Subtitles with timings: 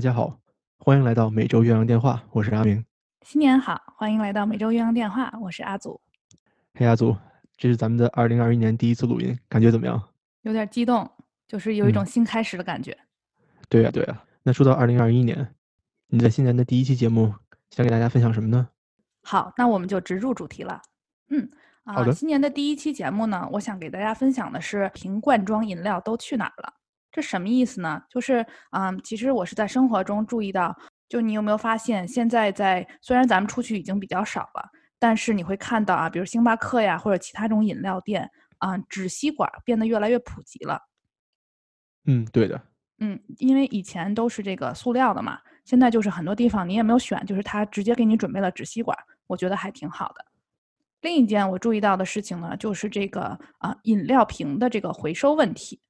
[0.00, 0.40] 大家好，
[0.78, 2.82] 欢迎来到每周岳阳电话，我是阿明。
[3.20, 6.00] 新年好，欢迎来到每周岳阳电话，我是阿祖。
[6.72, 7.14] 嘿，阿祖，
[7.58, 10.02] 这是咱们的二零二一年第一次录音，感觉怎么样？
[10.40, 11.06] 有点激动，
[11.46, 12.96] 就是有一种新开始的感觉。
[13.68, 14.24] 对呀，对呀。
[14.42, 15.54] 那说到二零二一年，
[16.06, 17.34] 你在新年的第一期节目
[17.68, 18.70] 想给大家分享什么呢？
[19.22, 20.80] 好，那我们就直入主题了。
[21.28, 21.46] 嗯，
[21.84, 22.14] 好的。
[22.14, 26.72] 新年的第一期节目呢，我想给大家分享的是瓶罐装饮料都去哪儿了。
[27.12, 28.02] 这什么意思呢？
[28.08, 30.76] 就是，嗯，其实我是在生活中注意到，
[31.08, 34.68] 就你有没有发现，现在在虽然咱们出去已经比较少了，
[34.98, 40.80] 但是你会看到啊，比如星巴克呀或者其他这种饮料店啊，纸吸管变得越来越普及了。
[42.06, 42.60] 嗯，对的。
[42.98, 48.96] 嗯，因为以前都是这个塑料的嘛，现在就是很多地方你也没有选，就是他直接给你准备了纸吸管，
[49.26, 50.24] 我觉得还挺好的。
[51.00, 55.80] 另一件我注意到的事情呢，就是这个啊饮料瓶的这个回收问题。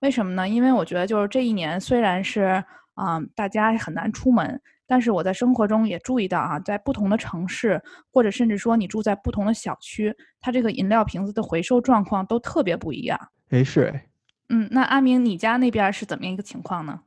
[0.00, 0.48] 为什么呢？
[0.48, 2.62] 因为我觉得就是这一年虽然是
[2.94, 13.18] 啊，大家很难出门，但是我在生活中也注意到啊，在不同的城市，或者甚至说你住在不同的小区，它这个饮料瓶子的回收状况都特别不一样。
[13.50, 14.06] 哎，是哎。
[14.48, 17.00] 嗯，那阿明，你家那边是怎么样一个情况呢？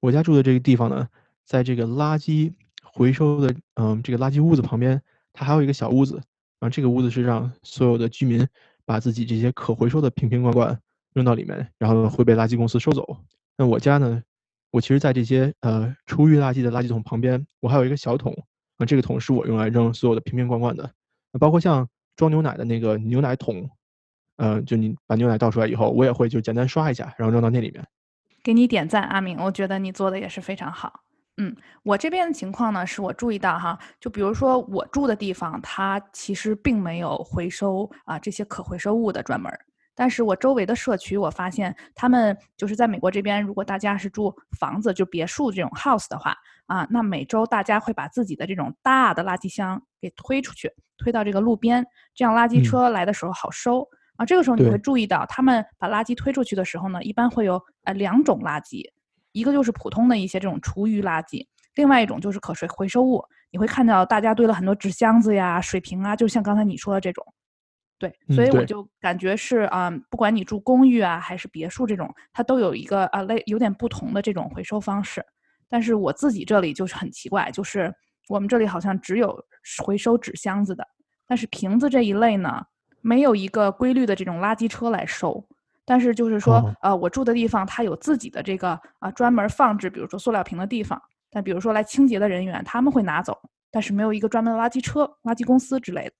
[0.00, 1.08] 我家住的这个地方呢，
[1.44, 5.00] 在这个垃圾回收的嗯这个垃圾屋子旁边，
[5.32, 6.14] 它还有一个小屋子，
[6.58, 8.46] 然后这个屋子是让所有的居民
[8.84, 10.80] 把自己这些可回收的瓶瓶罐罐。
[11.20, 13.06] 扔到里面，然后会被垃圾公司收走。
[13.58, 14.22] 那我家呢？
[14.70, 18.32] 我其实，在这些呃厨余垃圾的垃圾桶旁边，我还有一个小桶。
[18.78, 20.90] 啊，这个桶是我用来扔所有的瓶瓶罐罐的。
[21.32, 23.68] 那包括像装牛奶的那个牛奶桶，
[24.36, 27.84] 呃，就你把牛奶倒出来以后，我也会就简单刷一下，然后扔到那里面。
[28.42, 31.00] 给你点赞，阿明，我觉得你做的也是非常好。
[31.36, 39.52] 嗯，我这边的情况呢，是我注意到哈，就比如说我住的地方，它其实并没有回收啊这些可回收物的专门。
[39.94, 46.34] 但是我周围的社区，我发现他们就是在美国这边，如果大家是住房子，就别墅这种 house 的话，
[46.66, 53.86] 啊，那每周大家会把自己的这种大的垃圾箱给推出去，推到这个路边，这样垃圾车来的时候好收。
[54.16, 58.82] 啊，这个时候你会注意到，他们把垃圾推出去的时候呢，一般会有呃两种垃圾，
[59.32, 63.24] 一个就是普通的一些这种厨余垃圾，另外一种就是可回回收物。
[63.50, 67.26] 你会看到大家堆了很多纸箱子呀、水瓶啊，就像刚才你说的这种。
[68.00, 75.22] 对，所以我就感觉是啊，不管你住公寓啊还是别墅这种，它都有一个啊类有点不同的这种回收方式。
[75.68, 77.94] 但是我自己这里就是很奇怪，就是
[78.28, 79.38] 我们这里好像只有
[79.84, 80.82] 回收纸箱子的，
[81.28, 82.64] 但是瓶子这一类呢，
[83.02, 85.46] 没有一个规律的这种垃圾车来收。
[85.84, 91.00] 但是就是说，呃，我住的地方它有自己的这个啊专门放置，比如说塑料瓶的地方。
[91.30, 93.38] 但比如说来清洁的人员他们会拿走，
[93.70, 96.12] 但是没有一个专门的垃圾车、垃圾公司之类的。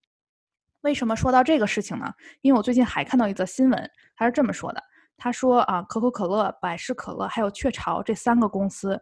[0.82, 2.12] 为什么说到这个事情呢？
[2.40, 4.82] 因为我最近还看到一则新闻，他是这么说的：
[5.16, 9.00] 他说啊，可口可乐、百事可乐还有雀巢这三个公司，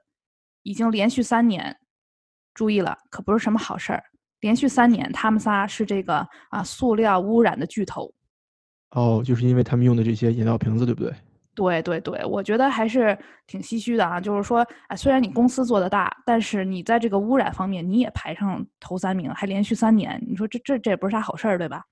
[0.62, 1.77] 已经连续三年，
[2.55, 4.03] 注意了，可不是什么好事儿。
[4.41, 8.12] 连续三年，他们仨是这个啊塑料污染的巨头。
[8.91, 11.12] 哦，就是因为他们用的这些饮料瓶子，对不对？
[11.58, 14.20] 对对对，我觉得还是挺唏嘘的啊。
[14.20, 21.82] 就是说，哎，虽然你公司做的大，但是你在这个污染方面你也排上头三名，还连续三年，你说这这这也不是啥好事儿，对吧？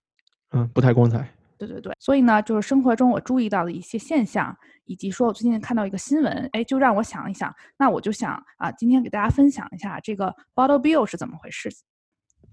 [0.53, 1.28] 嗯，不太光彩。
[1.59, 7.53] 对对对，所以呢，就是生活中我注意到的一些现象，以及说我最近看到一个新闻，哎，就让我想一想。
[7.76, 11.69] 那我就想啊，今天给大家分享一下这个 bottle bill 是怎么回事。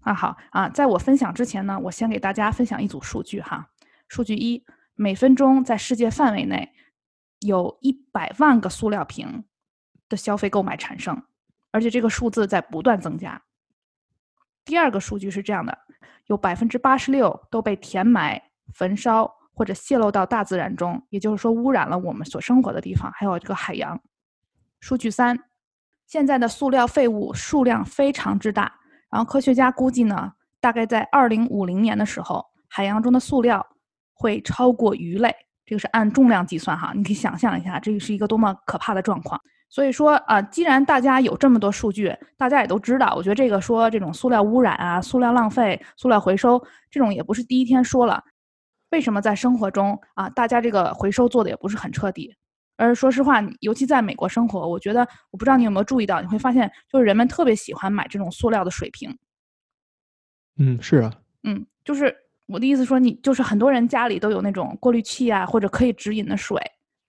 [0.01, 3.67] 啊好啊，在我分享之前呢，我先给大家分享一组数据哈。
[4.07, 4.63] 数据一，
[4.95, 6.69] 每分钟在世界范围内。
[7.43, 9.43] 有一百万个塑料瓶
[10.09, 11.23] 的消费购买产生，
[11.71, 13.41] 而且这个数字在不断增加。
[14.65, 15.77] 第二个数据是这样的：
[16.27, 18.41] 有百分之八十六都被填埋、
[18.73, 23.99] 焚烧或者泄露到大自然中，也就是说污染了我们所生活的地方，还有这个海洋。
[24.79, 25.37] 数据三：
[26.07, 28.73] 现在的塑料废物数量非常之大，
[29.11, 33.65] 然后科学家估计呢，大概在二零五零年的时候，海洋中的塑料
[34.13, 35.35] 会超过鱼类。
[35.65, 39.39] 这个是按重量计算哈，你可以想象一下，这个是一个多么可怕的状况。
[39.69, 48.23] 所以说啊，既然大家有这么多数据，大家也都知道，我觉得这个说这种塑料污染啊、塑料浪费、塑料回收这种也不是第一天说了。
[48.91, 52.35] 为什么在生活中啊，大家这个回收做的也不是很彻底？
[52.77, 59.17] 而说实话，尤其在美国生活，我觉得我不知道你有没有注意到，你会发现就是人们特别喜欢买这种塑料的水瓶。
[60.57, 61.13] 嗯，是啊。
[61.43, 62.15] 嗯，就是。
[62.53, 66.61] 我的意思说，你就是很多人家里都有那种过滤器啊，或者可以直饮的水，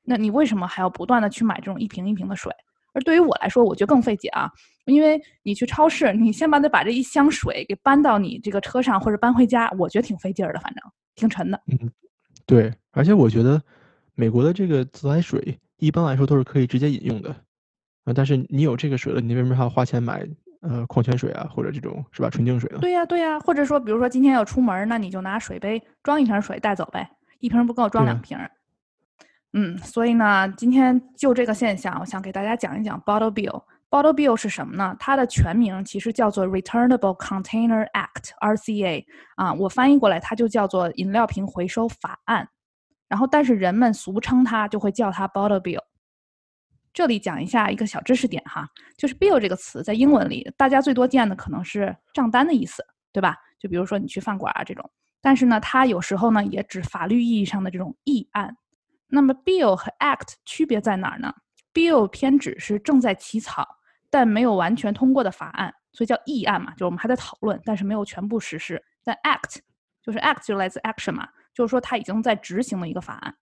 [0.02, 2.50] 那你为什么还要不断的去买这种一瓶一瓶的水？
[2.94, 4.50] 而对于我来说，我觉得更费解啊，
[4.86, 10.82] 因为你去超市，你先把得把这一箱水给搬到你这个车上或者搬回家，我觉得挺费劲儿的，反正
[11.14, 11.60] 挺沉的。
[11.66, 11.90] 嗯，
[12.46, 13.60] 对，而且我觉得
[14.14, 17.28] 美国的这个自来水一般来说都是可以直接饮用的，
[18.04, 20.26] 啊，但是你有这个水了，你为什么还要花钱买
[20.68, 22.78] 呃矿泉水啊，或者这种是吧纯净水呢？
[22.80, 27.08] 对呀对呀，或者说比如说今天要出门，那你就拿水杯装一瓶水带走呗，
[27.38, 28.36] 一瓶不够装两瓶。
[29.52, 33.62] 嗯，所以呢，今天就这个现象，我想给大家讲一讲 bottle bill。
[33.88, 34.96] bottle bill 是什么呢？
[34.98, 39.04] 它的全名其实叫做 Returnable Container Act（RCA）
[39.36, 42.48] 啊，我翻译过来它就叫做饮料瓶回收法案。
[43.06, 45.78] 然后，但是人们俗称它，就会叫它 bottle bill。
[46.94, 52.82] 这里讲一下一个小知识点哈，就是 bill 这个词在英文里，大家最多见的可能是账单的意思，
[53.12, 53.36] 对吧？
[53.58, 54.88] 就比如说你去饭馆啊这种。
[55.20, 58.56] 但是呢，它有时候呢也指法律意义上的这种议案。
[59.08, 61.34] 那么 bill 和 act 区别在哪儿呢
[61.72, 63.66] ？bill 偏指是正在起草
[64.08, 68.80] 但没有完全通过的法案，所以叫议案嘛，就我们还在讨论，但是没有全部实施。
[69.02, 69.58] 但 act
[70.00, 73.34] 就是 act 就来自 action 嘛，就是说它已经在执行的一个法案。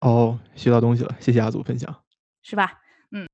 [0.00, 1.94] 哦，学到东西了，谢谢阿祖分享，
[2.42, 2.80] 是吧？
[3.10, 3.28] 嗯，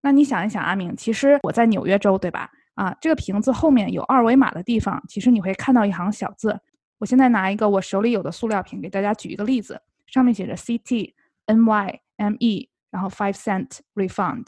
[0.00, 2.50] 那你想一想，阿明，其实我在纽约州，对吧？
[2.74, 6.60] 啊，这个瓶子后面有二维码的地方，其实你会看到一行小字。
[6.98, 9.80] 我现在拿一个我手里有的塑料瓶，给大家举一个例子。
[10.06, 11.12] 上面写着 CT
[11.46, 14.46] NYME，然后 five cent refund，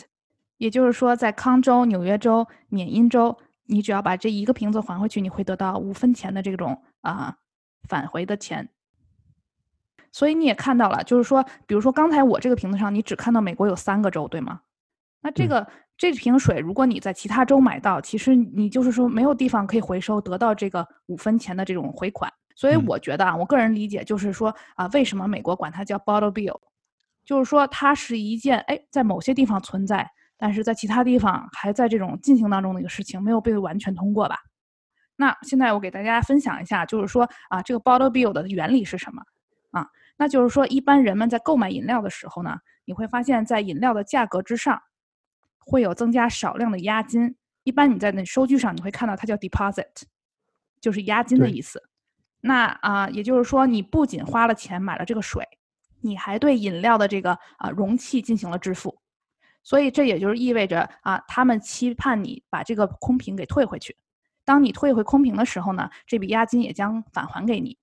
[0.57, 7.37] 也就是说，在康州、纽约州、缅因州，你只要把这一个瓶子还回去，你会得到五分钱的这种啊
[7.89, 8.69] 返回的钱。
[10.13, 14.61] 所以你也看到了，就是说，比如说刚才我这个瓶子上，你只看到美国有三个州，对吗？
[15.21, 15.67] 那这个
[15.97, 22.33] 这瓶水，如果你在其他州买到，其实你就是说没有地方可以回收，得到这个五分钱的这种回款。
[22.55, 26.59] 所以我觉得啊，我个人理解就是说啊，为什么美国管它叫 bottle bill，
[27.25, 34.37] 就是说它是一件哎，在某些地方存在，但是在其他地方还在这种进行当中的一个事情，没有被完全通过吧？
[35.17, 39.21] 那现在我给大家分享一下，就是说啊，这个 bottle bill 的原理是什么
[39.71, 39.89] 啊？
[40.17, 44.83] 那就是说，一般人们在购买饮料的时候呢，你会发现在饮料的价格之上
[45.59, 50.03] 会有增加少量的押金，一般你在那收据上你会看到它叫 deposit，
[50.81, 51.83] 就是押金的意思。
[52.41, 55.45] 那啊，也就是说，你不仅花了钱买了这个水，
[56.01, 58.99] 你还对饮料的这个啊容器进行了支付，
[59.63, 63.97] 所以这也就是意味着啊，他们期盼你把这个空瓶给退回去。
[64.45, 67.77] 当你退回空瓶的时候呢，这笔押金也将返还给你。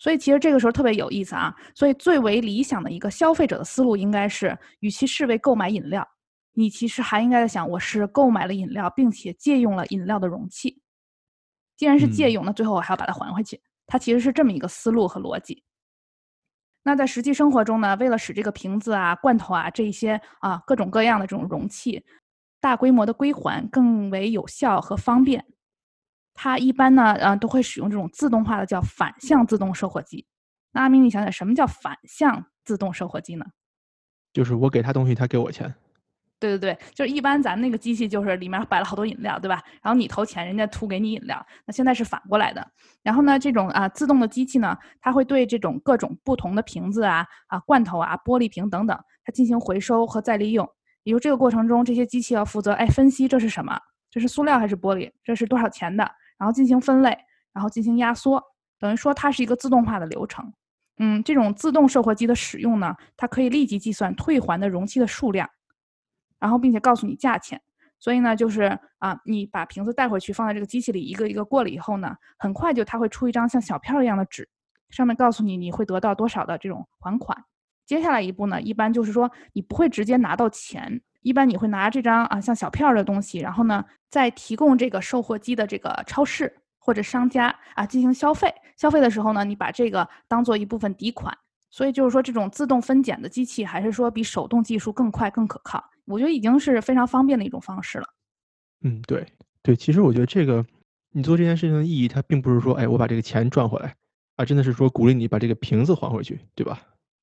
[0.00, 1.54] 所以其实这个时候特别有意思啊。
[1.76, 6.08] 所以最为理想的一个消费者的思路应该是，与其视为购买饮料，
[6.54, 10.82] 你其实还应该在想，我是购买了饮料，并且借用了饮料的容器。
[11.76, 13.60] 既然是借用，那最后我还要把它还回去。
[13.86, 15.62] 它其实是这么一个思路和逻辑。
[16.82, 22.02] 那在实际生活中呢，为了使这个瓶子啊、罐头啊这一些啊各种各样的这种容器
[22.60, 25.44] 大规模的归还更为有效和方便，
[26.42, 30.26] 它一般呢，呃，都会使用这种自动化的叫反向自动售货机。
[30.72, 33.44] 那阿明，你想想什么叫反向自动售货机呢？
[34.32, 35.74] 就是我给他东西，他给我钱。
[36.38, 39.62] 对对对，就是一般咱那个机器就是里面摆了好多饮料，对吧？
[39.82, 41.46] 然后你投钱，人家吐给你饮料。
[41.66, 42.66] 那现在是反过来的。
[43.02, 50.66] 然后呢，这种啊自动的机器呢，它会对这种各种不同的瓶子啊、啊罐头啊、玻璃瓶等等，它进行回收和再利用。
[51.02, 53.78] 也就这个过程中，这些机器要负责哎分析这是什么，
[54.10, 56.10] 这是塑料还是玻璃，这是多少钱的，
[56.40, 57.16] 然后进行分类，
[57.52, 58.42] 然后进行压缩，
[58.78, 60.52] 等于说它是一个自动化的流程。
[60.96, 65.48] 嗯，这种自动售货机的使用呢，它可以立即计算退还的容器的数量。
[66.38, 67.60] 然后，并且告诉你价钱，
[67.98, 74.48] 所以呢，就是啊，你把瓶子带回去，放在这个机器里，一个一个过了以后呢，很快就它会出一张像小票一样的纸，
[74.88, 77.44] 上面告诉你你会得到多少的这种还款。
[77.90, 88.54] 接下来一步呢，一般就是说你不会直接拿到钱，一般你会拿这张啊像小票的东西，然后呢，再提供这个售货机的这个超市或者商家啊进行消费。
[88.76, 91.36] 消费的时候呢，你把这个当做一部分抵款。
[91.68, 95.84] 所以就是说，这种自动分拣的机器还是说比手动技术更快更可靠。
[96.04, 98.06] 我觉得已经是非常方便的一种方式了。
[98.84, 99.26] 嗯，对
[99.64, 100.64] 对，其实我觉得这个
[101.10, 103.96] 你做这件事情的意义，它并不是说，哎，我把这个钱赚回来，
[104.36, 106.80] 啊，真的是说鼓励你把这个瓶子还回去，对吧？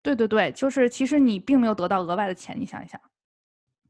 [0.08, 3.00] 对对对，就是其实你并没有得到额外的钱，你想一想。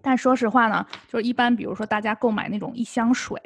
[0.01, 3.39] 但说实话呢，就是一般比如说大家购买那种一箱水，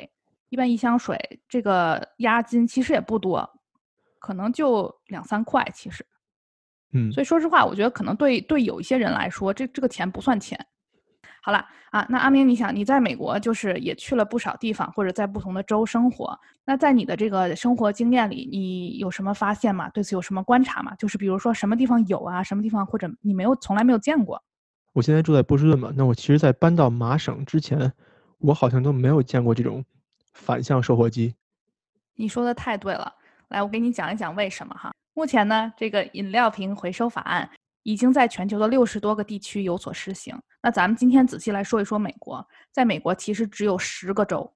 [0.48, 3.50] 一般一箱水这个押金其实也不多，
[4.20, 6.06] 可能就两三块，其实。
[6.94, 7.12] 嗯。
[7.12, 10.58] 所以说实话，我觉得可能对对有一些人来说，这这个钱不算钱。
[11.44, 16.40] 好了啊，那阿明，你想你在美国就是也去了不少地方，或者在不同的州生活。
[16.64, 19.90] 那在你的这个生活经验里，你有什么发现吗？
[19.90, 20.94] 对此有什么观察吗？
[20.96, 24.42] 就是比如说什么地方有啊，什么地方或者你没有从来没有见过。
[24.94, 27.92] 我现在住在波士顿嘛，那我其实，在搬到麻省之前，
[28.38, 29.84] 我好像都没有见过这种
[30.34, 31.34] 反向售货机。
[32.16, 33.12] 你说的太对了，
[33.48, 34.94] 来，我给你讲一讲为什么哈。
[35.14, 37.50] 目前呢，这个饮料瓶回收法案。
[37.84, 40.40] 已经在全球的六十多个地区有所实行。
[40.62, 44.54] 那咱们今天仔细来说一说美国，在美国其实只有十个州，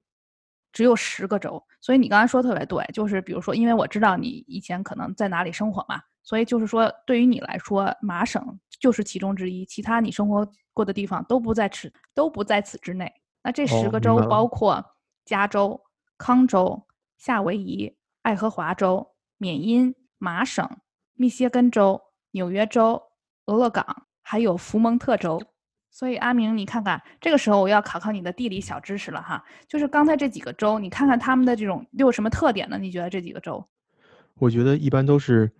[0.71, 1.63] 只有十个州。
[1.81, 13.11] 所以你刚才说特别对，就是比如说，因为我知道你以前可能在哪里生活嘛，所以就是说，对于你来说，麻省就是其中之一，其他你生活过的地方都不在此都不在此之内。
[13.43, 14.83] 那这十个州包括
[15.23, 15.81] 加州、
[16.17, 16.85] 康州、
[17.17, 20.67] 夏威夷、爱荷华州、缅因、麻省、
[21.13, 21.99] 密歇根州、
[22.31, 23.01] 纽约州。
[23.47, 23.85] 俄勒冈
[24.21, 25.41] 还有福蒙特州，
[25.91, 29.43] 所以阿明，你看看，这个时候我要考考你的地理小知识了哈。
[29.67, 32.77] 就是刚才这几个州，你看看他们的这种又有什么特点呢？
[32.77, 33.65] 你觉得这几个州？
[34.35, 35.51] 我觉得一般都是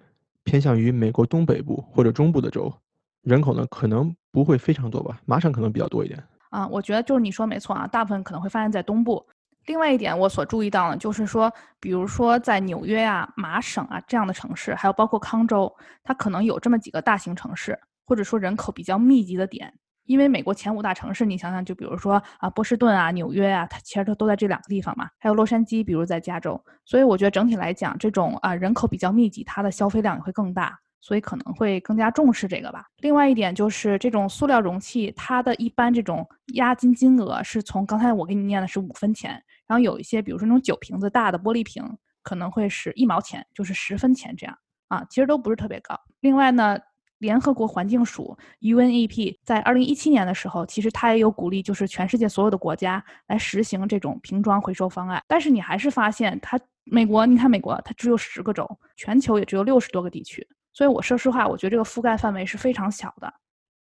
[0.44, 2.74] 偏向于美国东北部或者中部的州，
[3.22, 6.22] 人口呢可能不会非常多吧，麻省可能比较多一点。
[6.50, 9.26] 啊，我觉得就是你说没错啊，大部分可能会发生在东部。
[9.66, 19.74] 另外一点，我所注意到呢，就是说，比如说在纽约啊、麻省啊这样的城市，还有包括康州，它可能有这么几个大型城市，或者说人口比较密集的点。
[20.06, 25.10] 因为美国前五大城市，你想想，就比如说啊，波士顿啊、纽约啊，它其实都都在这两个地方嘛。
[25.18, 26.64] 还有洛杉矶，比如在加州。
[26.86, 32.86] 所以我觉得整体来讲，这种啊人口比较密集，它的消费量也会更大，所以可能会更加重视这个吧。
[33.00, 39.42] 另外一点就是这种塑料容器，它的一般这种押金金额是从刚才我给你念的是五分钱。
[39.68, 41.84] 然后有一些，比如说那种酒瓶子大的玻璃瓶，
[42.22, 44.58] 可能会是一毛钱，就是十分钱这样
[44.88, 46.00] 啊，其实都不是特别高。
[46.20, 46.78] 另外呢，
[47.20, 55.24] 联合国环境署 UNEP 在二零一七年的时候，其实它也有鼓励，就是全世界所有的国家来实行这种瓶装回收方案。
[55.28, 63.34] 但是你还是发现，它美国，你看美国，它只有十个州，全球也只有六十多个地区，所以我说实话，我觉得这个覆盖范围是非常小的。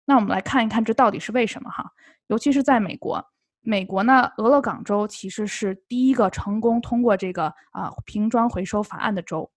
[0.04, 1.84] 那我们来看一看，这到底是为什么哈？
[2.28, 3.24] 尤其是在美国。
[3.64, 9.50] 美国呢，俄勒冈州其实是第一个成功通过这个啊瓶装回收法案的州，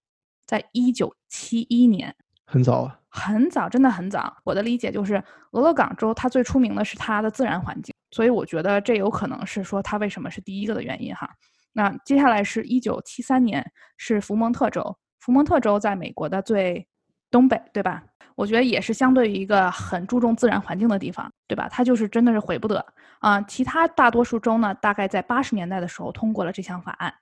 [0.46, 4.38] 在一九七一年，很早啊，很早，真的很早。
[4.46, 5.22] 我的理解就是，
[5.52, 11.30] 俄勒冈州它最出名的是它的自然环境，所以我觉得这有可能是说它为什么是第一个的原因哈。
[11.74, 16.88] 那接下来是一九七三年，是福蒙特州，福蒙特州在美国的最
[17.30, 18.04] 东北，对吧？
[18.36, 21.68] 我觉得也是相对于一个很注重自然环境的地方，对吧？
[21.70, 22.86] 它就是真的是毁不得
[23.20, 23.42] 啊。
[23.42, 27.14] 其他大多数州呢，大概在八十年代的时候通过了这项法案。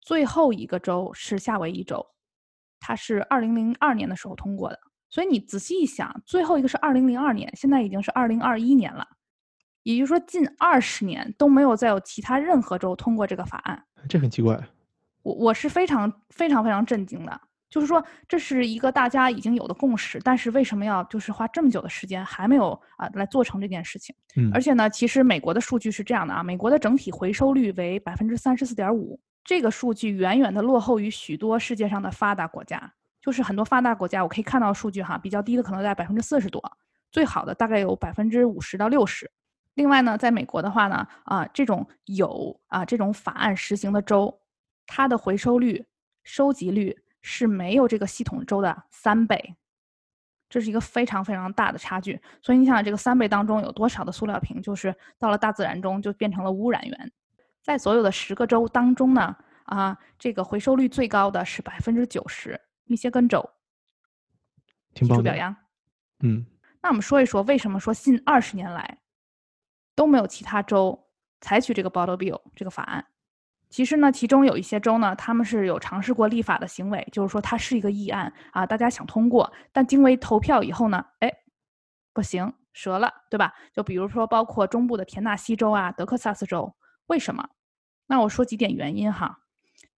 [0.00, 2.06] 最后一个州是夏威夷州，
[2.80, 4.80] 它是二零零二年的时候通过的。
[5.10, 9.06] 所以你仔细一想，最后一个是二零零二年，现在已经是二零二一年了，
[9.82, 13.84] 也就是说近二十年都没有再有其他任何州通过这个法案。
[14.08, 14.58] 这很奇怪。
[15.22, 17.40] 我我是非常非常非常震惊的。
[17.70, 24.16] 就是说，这是一个大家已经有的共识，但是为什么要就是花这么久的时间还没有啊来做成这件事情？
[24.36, 32.90] 嗯，而且呢，其实美国的数据是这样的啊，美国的整体回收率为百分之三十四点五，这个数据远远的落后于许多世界上的发达国家。
[33.20, 36.62] 就是很多发达国家，我可以看到数据哈，比较低的可能在百分之四十多，
[37.10, 39.30] 最好的大概有百分之五十到六十。
[39.74, 44.40] 另外呢，在美国的话呢，啊这种有啊这种法案实行的州，
[44.86, 45.84] 它的回收率、
[46.24, 46.96] 收集率。
[47.30, 49.54] 是没有这个系统州的三倍，
[50.48, 52.18] 这是一个非常非常大的差距。
[52.40, 57.12] 所以你想，这个三倍当中有多少的塑料瓶，就是到了大自然中就变成了污染源？
[57.60, 63.46] 在所有的十个州当中呢，啊，这个回收率最高的是百分之九十，密歇根州，
[64.94, 65.54] 提出表扬。
[66.20, 66.46] 嗯，
[66.80, 68.98] 那我们说一说，为什么说近二十年来
[69.94, 71.06] 都没有其他州
[71.42, 73.04] 采取这个 Bottle Bill 这个法案？
[73.70, 81.30] 其实呢，其中有一些州呢，他们是有尝试过立法的行为，就是说它是一个议案啊，大家想通过，但经为投票以后呢，哎，
[82.14, 83.52] 不行，折了，对吧？
[83.74, 86.74] 就比如说，包括中部的田纳西州啊、德克萨斯州，
[87.08, 87.46] 为什么？
[88.06, 89.38] 那我说几点原因哈。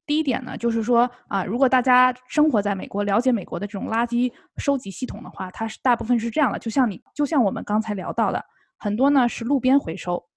[0.05, 8.45] 第一点呢，就是说啊，如果大家生活在美国，了解美国的这种垃圾收集系统的话，它是大部分是这样的，就像你，就像我们刚才聊到的，
[8.77, 10.30] 很多呢是路边回收。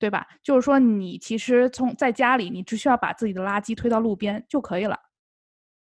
[0.00, 0.26] 对吧？
[0.42, 4.98] 就是说，你其实从在家里，你只需要把自己的垃圾推到路边就可以了，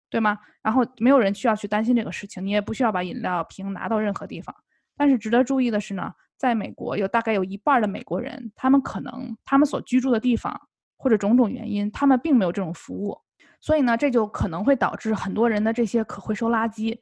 [0.09, 0.39] 对吗？
[0.63, 4.57] 然后没有人需要去担心这个事情，你也不需要把饮料瓶拿到任何地方。
[4.97, 10.59] 但是值得注意的是呢，在美国有大概有一半的美国人，他们可能他们所居住的地方
[10.97, 13.21] 或者种种原因，他们并没有这种服务，
[13.61, 16.99] 所以呢，这就可能会导致很多人的这些可回收垃圾，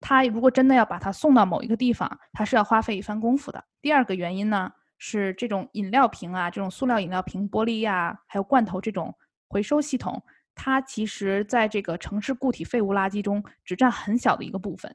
[0.00, 3.62] 他如果真的要把它送到某一个地方，他是要花费一番功夫的。
[3.82, 4.72] 第二个原因呢？
[4.98, 9.14] 是这种饮料瓶啊，这种塑料饮料瓶、玻璃呀，还有罐头这种
[9.48, 10.22] 回收系统，
[10.54, 14.94] 它其实在这个城市固体废物垃圾中只占很小的一个部分，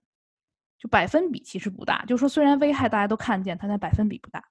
[0.77, 2.03] 就百分比其实不大。
[2.05, 4.43] 就说，虽然危害大家都看见，它的百分比不大。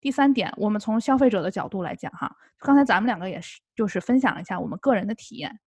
[0.00, 5.58] 第三点，我们从消费者的角度来讲，哈，刚才咱们两个也是，就是分享一下我们个人的体验。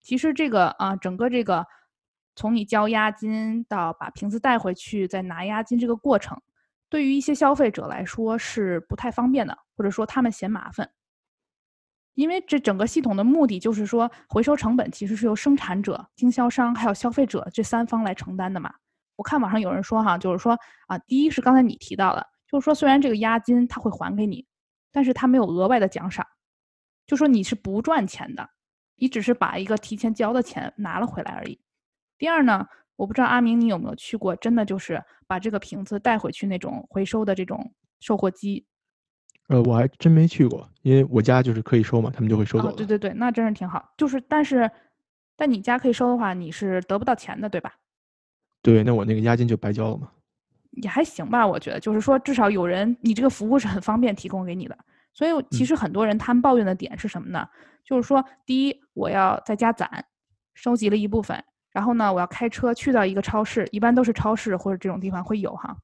[0.00, 1.66] 其实这个啊，整个这个
[2.34, 6.40] 从你交押金到把瓶子带回去再拿押金这个过程，
[6.94, 10.88] 对于一些消费者来说是不太方便的，或者说他们嫌麻烦。
[12.14, 18.72] 因为这整个系统的目的就是说，回收成本其实是由生产者、经销商还有消费者这三方来承担的嘛。
[19.16, 24.46] 我看网上有人说哈，就是说啊，第一是刚才你提到的，就是说虽然这个押金他会还给你，
[24.92, 26.24] 但是他没有额外的奖赏，
[27.08, 28.48] 就说你是不赚钱的，
[28.94, 31.60] 你只是把一个提前交的钱拿了回来而已。
[32.18, 38.64] 第二呢，我不知道阿明你有没有去过，真的就是把这个瓶子带回去那种回收的这种售货机。
[39.48, 42.72] 呃，我还真没去过，因为我家就是可以收嘛，他们就会收走。
[42.72, 43.92] 对对对，那真是挺好。
[43.96, 44.70] 就是，但是，
[45.36, 47.74] 但你家可以收的话，你是得不到钱的，对吧？
[48.62, 50.10] 对，那我那个押金就白交了嘛。
[50.82, 54.76] 也还行吧，我觉得，就是说，至少有人，你这个服务是很方便提供给你的。
[55.12, 57.46] 所以，其实很多人他们抱怨的点是什么呢？
[57.84, 60.06] 就是说，第一，我要在家攒，
[60.54, 61.44] 收集了一部分，
[61.74, 65.76] 然后呢，我要开车去到一个超市，一般都是超市或者这种地方会有哈。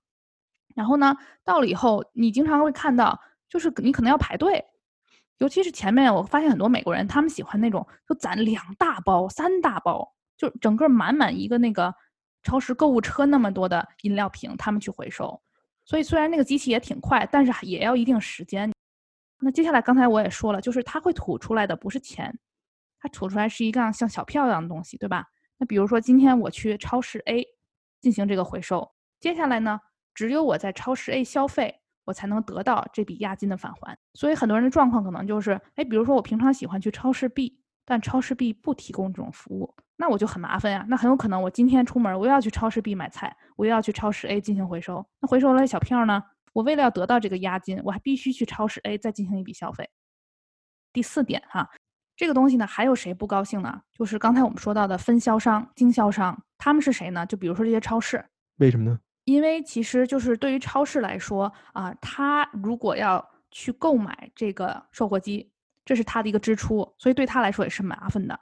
[0.74, 3.20] 然后呢，到了以后，你经常会看到。
[3.50, 4.64] 就是你可能要排队，
[5.38, 11.92] 尤其是前面，我发现很多美国人他们喜欢那种就攒两大包、三大包，就整个满满一个那个
[12.44, 15.42] 超市购物车那么多的饮料瓶，他们去回收。
[15.84, 18.72] 所以虽然那个机器也挺快，但是也要一定时间。
[19.40, 22.32] 那接下来刚才我也说了，就是它会吐出来的不是钱，
[23.00, 25.26] 它吐出来是一个像小票一样的东西，对吧？
[25.60, 27.46] 那比如说今天我去超市 A
[28.00, 28.90] 进行这个回收，
[29.20, 29.78] 接下来呢，
[30.12, 31.76] 只有我在超市 A 消费。
[32.04, 40.84] 我才能得到这笔押金的返还，所以很多人的状况可能就是，哎，比如说我平常喜欢去超市 B，但超市 B 不提供这种服务，那我就很麻烦呀。
[40.88, 45.06] 那很有可能我今天出门，我又要去超市 B 买菜，我又要去超市 A 进行回收。
[45.20, 46.20] 那回收了小票呢？
[46.52, 49.88] 我为了要得到这个押金，我还必须去超市 A 再进行一笔消费。
[50.92, 51.70] 第四点哈，
[52.20, 53.80] 这个东西呢，还有谁不高兴呢？
[53.94, 57.24] 就是刚才我们说到的分销商、经销商，他们是谁呢？
[57.24, 58.22] 就比如说这些超市，
[58.58, 59.00] 为什么呢？
[59.24, 65.50] 因为其实就是对于超市来说啊，他如果要去购买这个售货机，
[65.82, 68.38] 这是他的一个支出，所以对他来说也是麻烦的。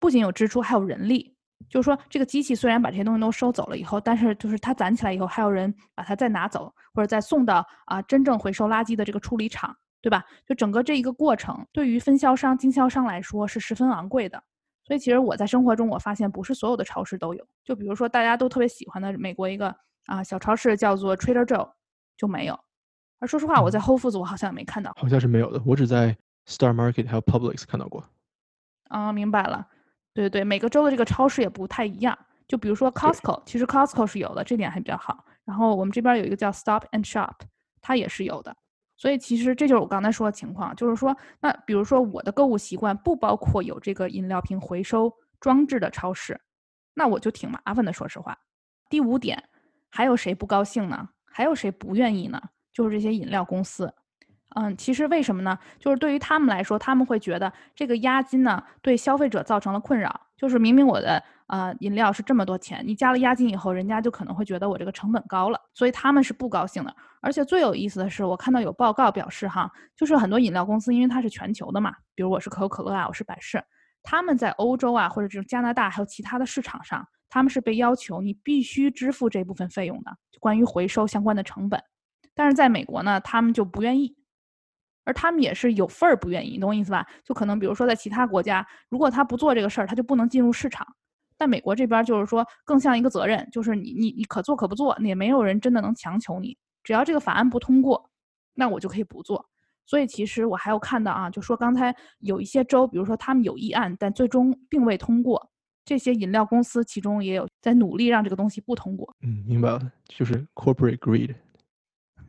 [0.00, 1.32] 不仅有支出，还有人力。
[1.70, 10.22] 就是说，这个机器虽然把这些东西都收走了以后，但是就是它攒起来以后，还有人把它再拿走，或者再送到啊真正回收垃圾的这个处理厂，对吧？
[10.46, 14.42] 就整个这一个过程，对于分销商、经销商来说是十分昂贵的。
[14.84, 17.46] 所以其实我在生活中我发现，不是所有的超市都有。
[17.64, 19.74] 就比如说大家都特别喜欢的美国一个。
[20.06, 21.70] 啊，小超市叫做 Trader Joe，
[22.16, 22.58] 就没有。
[23.20, 24.92] 而说实话，我在 Whole Foods 我好像也没看到。
[24.96, 28.04] 好像是没有的，我只在 Star Market 还有 Publix 看到过。
[28.88, 29.64] 啊，明白了。
[30.12, 32.18] 对对对，每个州的这个超市也不太一样。
[32.48, 35.24] 就比如说 Costco，其实 Costco 是有的，这点还比较好。
[35.44, 37.34] 然后我们这边有一个叫 Stop and Shop，
[37.80, 38.56] 它也是有的。
[39.02, 46.40] 所以其实这就是我刚才说的情况，就是说，那比如说我的购物习惯不包括有这个饮料瓶回收装置的超市，
[46.94, 47.92] 那我就挺麻烦的。
[47.92, 48.38] 说实话。
[48.88, 49.42] 第五点。
[49.94, 51.08] 还有谁不高兴呢？
[51.26, 52.40] 还有谁不愿意呢？
[52.72, 53.92] 就是这些饮料公司。
[54.54, 55.58] 嗯，其实为什么呢？
[55.80, 60.28] 就是对于他们来说，他们会觉得这个押金呢对消费者造成了困扰。
[60.36, 66.96] 就是明明我的呃饮料是这么多钱，你加了押金以后，人家就可能会觉得我这个成本高了，所以他们是不高兴的。
[67.22, 73.64] 而且最有意思的是，我看到有报告表示哈，就是很多饮料公司，因为它是全球的嘛，比如我是可口可乐啊，我是百事，
[74.02, 77.06] 他们在欧洲啊或者这种加拿大还有其他的市场上。
[77.34, 81.82] 他们是被要求你必须支付这部分费用的，关于回收相关的成本。
[82.34, 84.14] 但是在美国呢，他们就不愿意，
[85.04, 87.06] 而他们也是有份儿不愿意，你懂我意思吧？
[87.24, 90.86] 就可能比如说在其他国家，如果他不做这个事儿，他就不能进入市场。
[91.38, 96.58] 但美国这边就是说更像一个责任，就是你你你可做可不做，也没有人真的能强求你。
[96.82, 98.10] 只要这个法案不通过，
[98.54, 99.48] 那我就可以不做。
[99.84, 105.50] 所以其实我还有看到啊，就说刚才有一些州，比如说他们有议案，但最终并未通过。
[105.84, 109.12] 这些饮料公司其中也有在努力让这个东西不通过。
[109.22, 111.34] 嗯，明白了，就是 corporate greed。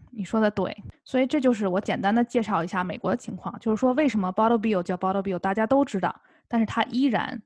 [0.10, 7.40] 你说的对，所以这就是我简单的介绍一下美国的情况，就是说为什么 bottle bill 叫 bottle bill，大家都知道，但是它依然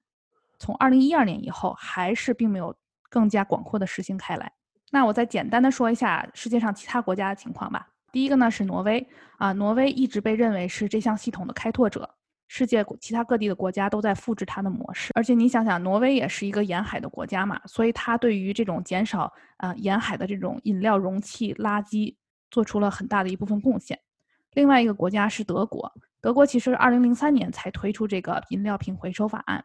[0.57, 2.73] 从二零一二年以后还是并没有
[3.09, 4.53] 更加广阔的实行开来。
[4.91, 7.88] 那我再简单的说一下世界上其他国家的情况吧。
[8.12, 9.06] 第一个呢是挪威
[9.38, 12.10] 啊，挪威一直被认为是这项系统的开拓者。
[12.50, 22.15] 世界其他各地的国家都在复制它的模式，而且你想想，挪威也是一个沿海的国家嘛，所以它对于这种减少呃沿海的这种饮料容器垃圾
[22.50, 24.00] 做出了很大的一部分贡献。
[24.54, 29.62] 另外一个国家是德国，德国其实二零零三年才推出这个饮料瓶回收法案，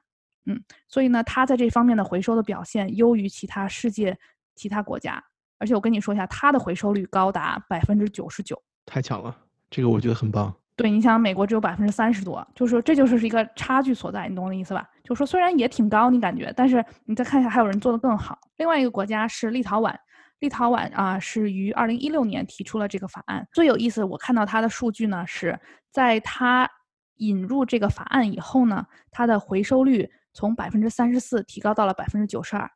[0.46, 4.18] 嗯，所以呢，它在这方面的回收的表现优于其他世界
[4.54, 5.22] 其他国家，
[5.58, 9.36] 而且我跟你说一下，它的回收率高达百分之九十九，太强了，
[9.70, 10.54] 这个我觉得很棒。
[10.74, 14.88] 对，你想美国只有百分之三十多，就是说这就是一个差距所在，你懂我的意思吧？
[15.04, 18.38] 就是说虽然也挺高，你感觉，但是你再看一下，还有人做得更好。
[18.56, 19.94] 另外一个国家是立陶宛，
[20.40, 23.46] 立陶宛啊是于二零一六年提出了这个法案。
[23.52, 25.60] 最有意思，我看到它的数据呢，是
[25.90, 26.68] 在它
[27.16, 32.68] 引入这个法案以后呢，它的回收率从百分之三十四提高到了百分之九十二，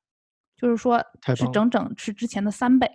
[0.57, 1.03] 就是说
[1.35, 2.91] 是整整是之前的三倍。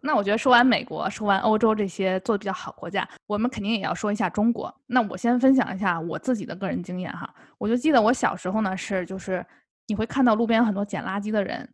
[0.00, 4.72] 那我觉得说完美国，说完欧洲这些做的比较好国家，我们肯定也要说一下中国。
[4.86, 7.28] 那我先分享一下我自己的个人经验哈。
[7.58, 9.44] 我就记得我小时候呢，是就是
[9.88, 11.68] 你会看到路边有很多捡垃圾的人，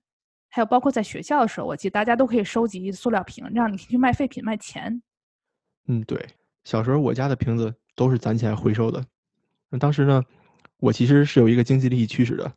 [0.48, 5.03] 还有包括在学校的时候，我记得大家都可以收集塑料瓶，让你去卖废品卖钱。
[5.87, 6.27] 嗯，对，
[6.64, 9.05] 小时候我家的瓶子都是攒起来回收的。
[9.68, 10.22] 那当时呢，
[10.79, 12.50] 我其实是有一个经济利益驱使的，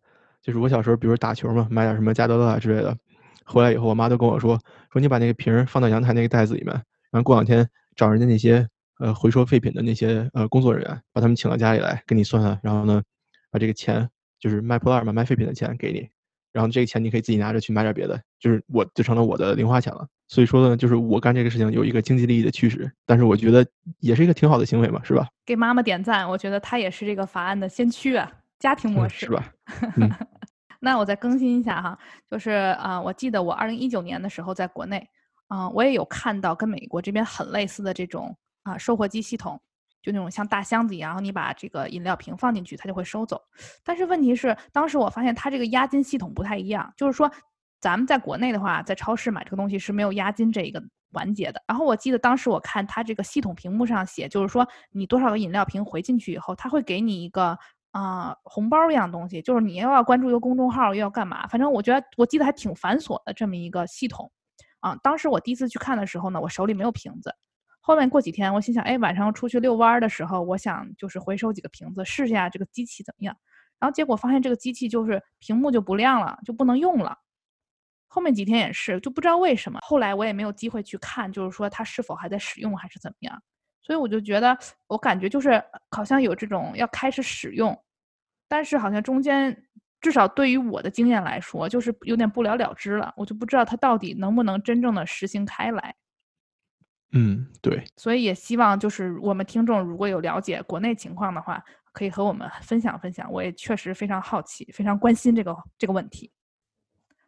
[0.47, 2.97] 就是我小时候比如打球嘛，买点什么加德乐啊之类的。
[3.43, 4.57] 回来以后，我妈都跟我说
[4.93, 6.73] ：“说你把那个瓶儿放到阳台那个袋子里面，
[7.11, 8.65] 然后过两天找人家那些
[8.99, 13.03] 呃回收废品的那些呃工作人员，把他们请到家里来，给你算算，然后呢，
[13.51, 14.07] 把这个钱
[14.39, 16.07] 就是卖破烂嘛，卖废品的钱给你，
[16.53, 20.07] 然后这个钱你可以自己拿着去买点别的，就是我就成了我的零花钱了。
[20.29, 23.65] 所以说呢，就是我干这个事情有一个经济利益的驱使，但是我觉得
[23.99, 25.27] 也是一个挺好的行为嘛，是吧？
[25.45, 29.51] 给妈妈点赞，我觉得她也是这个法案的先驱啊，家庭模式是吧？
[30.79, 31.97] 那我再更新一下哈，
[32.29, 35.09] 就是啊，我记得我二零一九年的时候在国内，
[35.47, 39.59] 啊，我也有看到跟美国这边很类似的这种啊收货机系统，
[40.01, 43.41] 就那种像大箱子一样，然后你把这个饮料瓶放进去，它就会收走。
[43.83, 47.31] 但是问题是，当时我发现它这个押金系统不太一样，就是说
[47.79, 51.63] 咱们在国内的话，在超市买这个东西是没有押金这一个环节的。
[51.67, 57.57] 然后我记得当时我看它这个系统屏幕上写，就是说你多少个饮料瓶回进去以后，它会给你一个。
[57.91, 61.47] 啊，红包一样东西，就是你又要关注一个公众号，又要干嘛？
[61.47, 64.31] 反正我觉得，我记得还挺繁琐的这么一个系统。
[64.79, 67.33] 啊，当时我第一次去看的时候呢，我手里没有瓶子。
[67.81, 73.35] 后面过几天，我心想，哎，晚上出去遛弯的时候，我想就是回收几个瓶子，试一下这个机器怎么样。
[73.79, 77.17] 然后结果发现这个机器就是屏幕就不亮了，就不能用了。
[78.07, 79.79] 后面几天也是，就不知道为什么。
[79.81, 83.41] 后来我也没有机会去看，就是说它是否还在使用还是怎么样。
[83.87, 87.73] 所以我就觉得，我感觉就是好像有这种要开始使用。
[88.45, 89.63] 但是好像中间，
[90.01, 93.13] 至少对于我的经验来说，就是有点不了了之了。
[93.15, 95.95] 我就不知道它到底能不能真正的实行开来。
[97.13, 97.85] 嗯，对。
[97.95, 103.31] 所以也希望就是我们听众如果有了解国内情况的话，可以和我们分享分享。
[103.31, 106.29] 我也确实非常好奇，非常关心这个这个问题。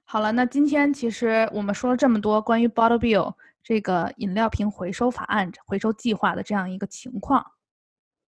[0.04, 7.46] 好了，那今天其实我们说了这么多关于 Bottle Bill 这个饮料瓶回收法案回收计划的这样一个情况。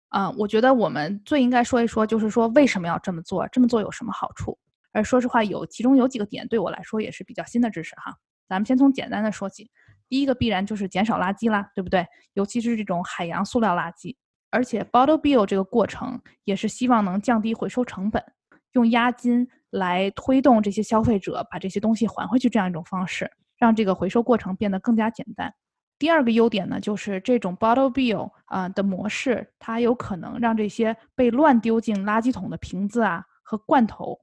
[0.08, 4.58] 啊，我觉得我们最应该说一说，就是说为什么要这么做，这么做有什么好处？
[4.92, 8.16] 而说实话，有其中有几个点对我来说也是比较新的知识哈。
[8.48, 9.70] 咱们先从简单的说起，
[10.08, 12.06] 第一个必然就是减少垃圾啦，对不对？
[12.32, 14.16] 尤其是这种海洋塑料垃圾。
[14.50, 18.24] 而且 Bottle Bill 这个过程也是希望能降低回收成本，
[18.72, 25.52] 用押金来推动这些消费者把这些东西还回去，这样一种方式，让这个回收过程变得更加简单。
[25.98, 34.20] 第二个优点呢，就是这种 bottle bill 啊的模式，它有可能让这些被乱丢进垃圾桶的瓶子啊和罐头，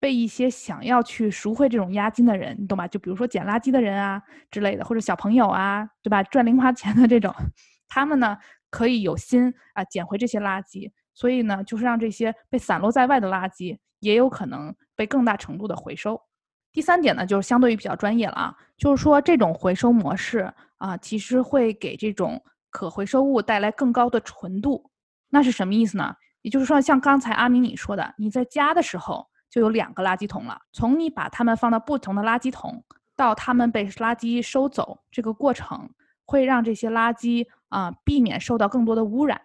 [0.00, 2.88] 被一些想要去赎回这种押金的人，你懂吧？
[2.88, 6.24] 就比如说捡垃圾的人啊之类的，或者小朋友啊，对吧？
[6.24, 7.32] 赚零花钱的这种，
[7.88, 8.36] 他们呢
[8.68, 16.20] 可以有心啊捡回这些垃圾，所以呢，就是让这些被散落在外的垃圾也有可能被更大程度的回收。
[16.72, 20.52] 第三点呢，就是相对于比较专业了啊，就是说这种回收模式。
[20.80, 24.90] 啊，其实会给这种可回收物带来更高的纯度，
[25.28, 26.16] 那是什么意思呢？
[26.40, 32.82] 也就是说，像刚才阿明你说的，你在家的时候就有两个垃圾桶了，从你把它们放到不同的垃圾桶，
[33.14, 35.90] 到它们被垃圾收走，这个过程
[36.24, 39.38] 会让这些垃圾啊避免受到更多的污染。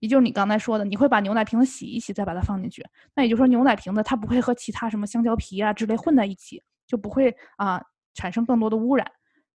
[0.00, 2.84] 也就是你刚才说的，你会把牛奶瓶子洗一洗再把它放进去，
[3.14, 7.80] 那也就是说牛奶瓶子它不会和其他什么香蕉皮啊之类混在一起，就不会啊
[8.14, 9.06] 产生更多的污染。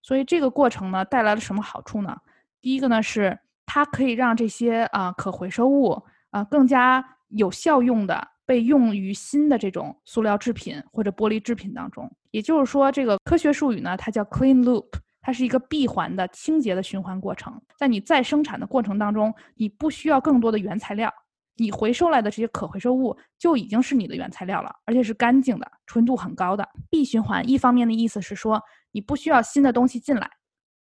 [0.01, 2.15] 所以这个过程呢，带来了什么好处呢？
[2.61, 12.09] 第一个呢是它可以让这些啊可回收物啊更加有效用的被用于新的这种塑料制品或者玻璃制品当中。
[12.29, 14.85] 也就是说，这个科学术语呢，它叫 clean loop，
[15.25, 17.59] 它是一个闭环的清洁的循环过程。
[17.75, 21.11] 在你再生产的过程当中，你不需要更多的原材料，
[21.55, 26.69] 你回收来的这些可回收物就已经是你的原材料了，而且是干净的，纯度很高的。
[26.91, 28.61] 闭循环一方面的意思是说。
[28.91, 30.31] 你不需要新的东西进来，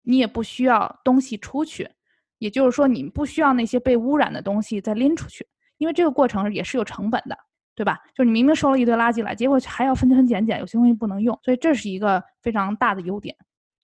[0.02, 1.90] 你也不需要东西出去，
[2.38, 7.38] 也就是说，你不需要那些被污染的东西再拎出去，因为这个过程也是有成本的，
[7.76, 7.98] 对吧？
[8.14, 13.34] 就是你明明收了一堆垃圾来，结果还要分分拣拣，有些东西不能用，所以这是一个非常大的优点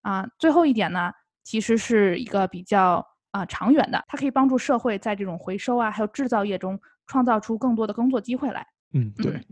[0.02, 0.28] 啊。
[0.38, 1.12] 最后一点呢，
[1.44, 8.66] 其实是一个比较啊长远的，它可以帮助社会在这种回收啊还有制造业中创造出更多的工作机会来。
[8.94, 9.46] 嗯，对。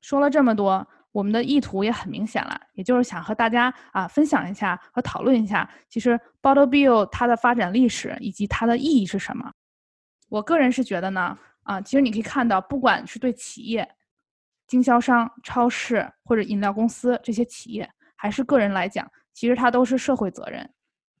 [0.00, 9.52] 说了这么多，我们的意图也很明显了，也就是想和大家啊分享一下和讨论一下，其实 Bottle Bill 它的发展历史以及它的意义是什么。
[10.30, 13.86] 我个人是觉得呢，啊，其实你可以看到，不管是对企业、
[14.66, 19.06] 经销商、超市或者饮料公司这些企业，还是个人来讲，
[19.40, 20.68] 其实它都是社会责任。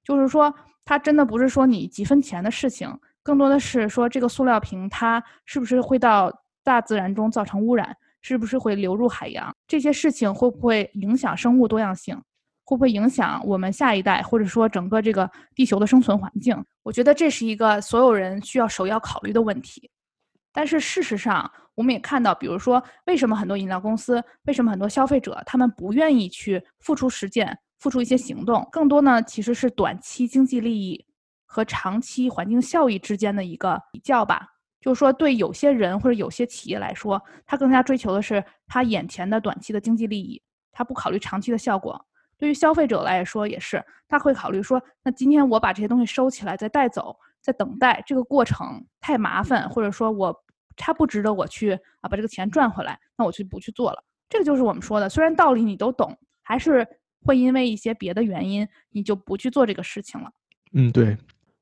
[0.04, 0.54] 就是说，
[0.84, 2.86] 它真的不是说你几分钱的事情，
[3.22, 6.30] 更多的是说这个塑料瓶它是不是会到
[6.62, 12.14] 大自然中造成污染，是不是会流入海洋，这些事情会不会影响生物多样性，
[12.64, 16.62] 会不会影响我们下一代，或者说整个这个地球的生存环境？
[16.82, 19.90] 我觉得这是一个所有人需要首要考虑的问题。
[20.52, 28.66] 但是事实上，我们也看到，比如说，为什么很多饮料公司，为什么很多消费者，他们不愿意去付出实践，付出一些行动？
[28.70, 31.04] 更多呢，其实是短期经济利益
[31.44, 34.46] 和长期环境效益之间的一个比较吧。
[34.80, 40.40] 就是说，对有些人或者有些企业来说，他更加追求的是他眼前的短期的经济利益，
[40.72, 42.02] 他不考虑长期的效果。
[42.38, 50.34] 对于消费者来说也是，他会考虑说，那今天我把这些东西收起来再带走，在等待这个过程太麻烦，或者说我
[50.76, 54.02] 它不值得我去啊把这个钱赚回来，那我就不去做了。
[54.30, 56.86] 这个就是我们说的，虽然道理你都懂，还是
[57.24, 60.30] 会因为一些别的原因，你就不去做这个事情了。
[60.72, 61.16] 嗯，对，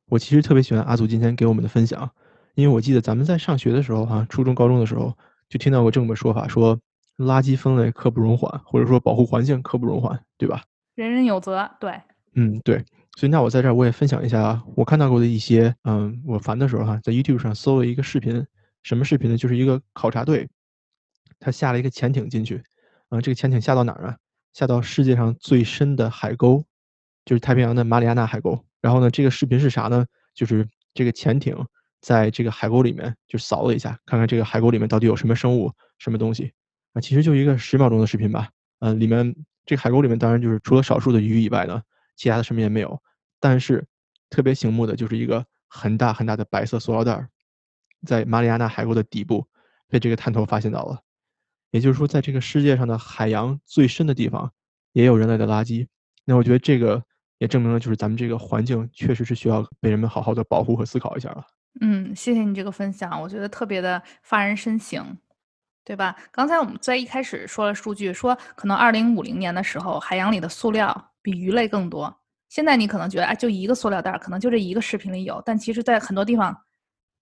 [0.07, 2.11] 我其实特别喜欢阿祖今天给我们的分享，
[2.55, 5.16] 因为我记得咱们在上学的时候哈，初中、高中的时候
[5.49, 6.79] 就听到过这么个说法，说。
[7.18, 10.62] 垃圾分类刻不容缓，或者说保护环境刻不容缓，对吧？
[10.94, 12.01] 人人有责，对。
[12.35, 12.85] 嗯，对。
[13.16, 18.47] 所以那我在这儿我也分享一下我看到过的一些，嗯，我烦的时候哈，在 YouTube 上搜了一个视频，
[18.85, 19.37] 什么视频呢？
[19.37, 20.49] 就是一个考察队，
[21.40, 22.62] 他下了一个潜艇进去，
[23.09, 24.16] 嗯，这个潜艇下到哪儿啊？
[24.59, 26.64] 下到世界上最深的海沟，
[27.25, 28.61] 就是太平洋的马里亚纳海沟。
[28.81, 30.05] 然后呢，这个视频是啥呢？
[30.35, 31.57] 就是这个潜艇
[32.01, 36.53] 在这个海沟里面就扫了一下，看看这个海沟里面到底有什么生物、什么东西。
[36.92, 39.33] 啊，其实就一个十秒钟的视频吧，嗯，里面
[39.64, 41.81] 这个海沟里面当然就是除了少数的鱼以外呢，
[42.16, 43.01] 其他的什么也没有。
[43.38, 43.87] 但是
[44.29, 47.29] 特别醒目的就是一个很大很大的白色塑料袋，
[48.05, 49.47] 在马里亚纳海沟的底部
[49.87, 51.01] 被这个探头发现到了。
[51.71, 54.51] 也就是说，在这个世界上的海洋最深的地方
[54.93, 55.87] 也有人类的垃圾。
[56.25, 57.03] 那我觉得这个
[57.39, 61.45] 也证明了，就是咱们这个环境确实是需要被人们好好的保护和思考一下了。
[61.81, 65.17] 嗯，谢谢你这个分享，我觉得特别的发人深省。
[65.85, 66.15] 对吧？
[66.31, 72.15] 刚才我们在一开始说了数据，说可能二零五零年的时候，海洋里的塑料比鱼类更多。
[72.51, 76.55] 现在你可能觉得，哎，就一个塑料袋，可能就这一个视频里有，但其实，在很多地方，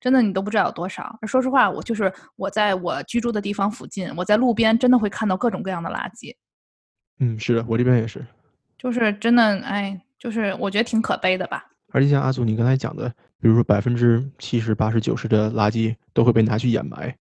[0.01, 1.19] 真的你都不知道有多少。
[1.27, 6.35] 说实话，我就是我在我居住的地方附近，我在路边真的会看到各种各样的垃圾。
[7.19, 8.25] 嗯，是的，我这边也是。
[8.77, 11.65] 就是真的，哎，就是我觉得挺可悲的吧。
[11.93, 13.09] 而且像阿祖你刚才讲的，
[13.41, 17.17] 比如说百分之七十、八十、九十的垃圾都会被拿去掩埋。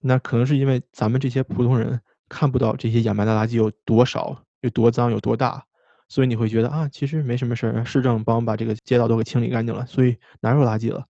[0.00, 5.62] 那可能是因为咱们这些普通人看不到这些掩埋的垃圾有多少、有多脏、有多大，
[6.08, 11.04] 所以你会觉得啊，其实没什么事儿，市政帮我们把这个街道都给清理干净了，所以哪有垃圾了？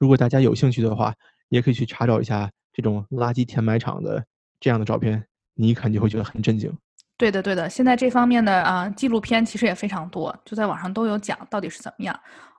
[0.00, 1.14] 如果大家有兴趣的话，
[1.50, 4.24] 也可以去查找一下这种垃圾填埋场的
[4.58, 5.22] 这样的照片，
[5.54, 6.74] 你一看就会觉得很震惊。
[7.18, 12.18] 对的，对的，现在这方面的啊纪录片其实也非常多，就在网上都有讲到底是怎么样。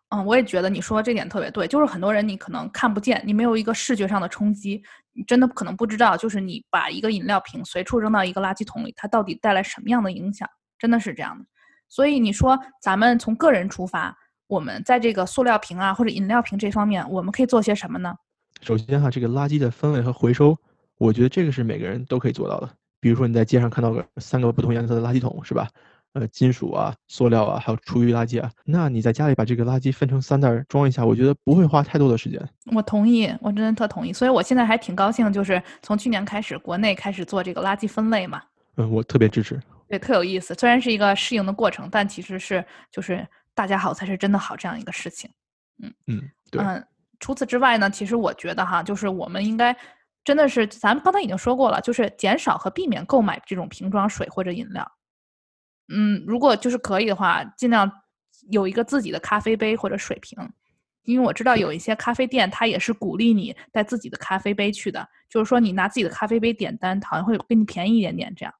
[0.09, 11.43] 嗯，我也觉得你说这点特别对，就是很多人你可能看不见，你没有一个视觉上的冲击，你真的可能不知道，就是你把一个饮料瓶随处扔到一个垃圾桶里，它到底带来什么样的影响，真的是这样的。
[11.89, 14.15] 所以你说咱们从个人出发，
[14.51, 18.13] 我们在这个塑料瓶啊或者饮料瓶这方面，我们可以做些什么呢？
[18.61, 20.57] 首先哈，这个垃圾的分类和回收，
[20.97, 22.69] 我觉得这个是每个人都可以做到的。
[22.99, 25.69] 比如说你在街上看到个三个不同颜色的垃圾桶，是吧？
[26.11, 32.37] 呃，金属啊、塑料啊，还有厨余垃圾啊，那你在家里把这个垃圾分成三袋装一下，我觉得不会花太多的时间。
[32.75, 34.11] 我同意，我真的特同意。
[34.11, 38.41] 所以我现在还挺高兴，就是从去年开始，国内开始做这个垃圾分类嘛。
[38.75, 39.57] 嗯，我特别支持。
[39.87, 40.53] 对，特有意思。
[40.55, 43.27] 虽然是一个适应的过程，但其实是就是
[43.61, 45.29] 大家好才是真的好这样一个事情。
[45.83, 46.63] 嗯嗯，对。
[46.63, 46.83] 嗯，
[47.19, 49.77] 除此之外呢，其实我觉得哈，就是我们应该
[50.23, 54.91] 真的是，咱们刚才已经说过了，就是减少和避免购买这种瓶装水或者饮料。
[55.93, 57.87] 嗯，如果就是可以的话，尽量
[58.49, 60.35] 有一个自己的咖啡杯或者水瓶，
[61.03, 68.51] 因为我知道有一些咖啡店，它也是鼓励你带自己的咖啡杯去的，就是说你拿自己的咖啡杯点单，好像会给你便宜一点点，这样，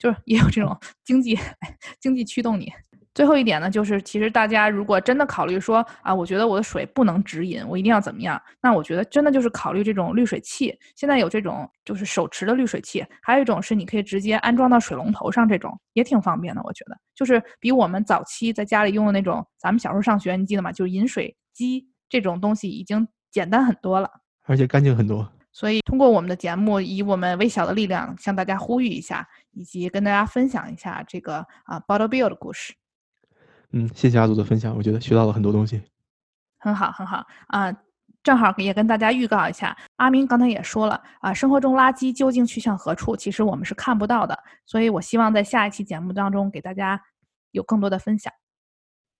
[0.00, 1.38] 就是也有这种经济
[2.02, 2.72] 经济驱动你。
[3.18, 8.40] 最后一点呢，就是其实大家如果真的考虑说啊，我觉得我的水不能直饮，我一定要怎么样？
[8.62, 10.72] 那我觉得真的就是考虑这种滤水器。
[10.94, 16.62] 现在有这种就是手持的滤水器，还有一种是你可以直接安装到水龙头上，这种也挺方便的。
[16.62, 20.70] 我觉得就是比我们早期在家里用的那种，咱们小时候上学，你记得吗？
[20.70, 24.08] 就是饮水机这种东西已经简单很多了，
[24.44, 25.28] 而且干净很多。
[25.50, 32.74] 所以通过我们的节目，以我们微小的力量向大家呼吁一下，以及跟大家分享一下这个啊 Bottle Bill 的故事。
[33.72, 35.82] 嗯，谢谢阿祖的分享，我觉得学到了很多东西。
[36.58, 37.72] 很好，很好啊！
[38.22, 44.38] 正好也跟大家预告一下，阿明刚才也说了啊，生活中垃圾究竟去向何处，其实我们是看不到的。
[44.66, 47.00] 所以我希望在下一期节目当中给大家
[47.52, 48.32] 有更多的分享。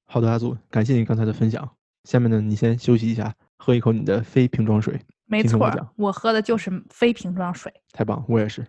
[0.07, 1.69] 好的，阿祖，感谢你刚才的分享。
[2.05, 5.01] 下面呢，你先休息一下，喝一口你的非瓶装水。
[5.27, 7.73] 没错，我喝的就是非瓶装水。
[7.93, 8.67] 太棒，我也是。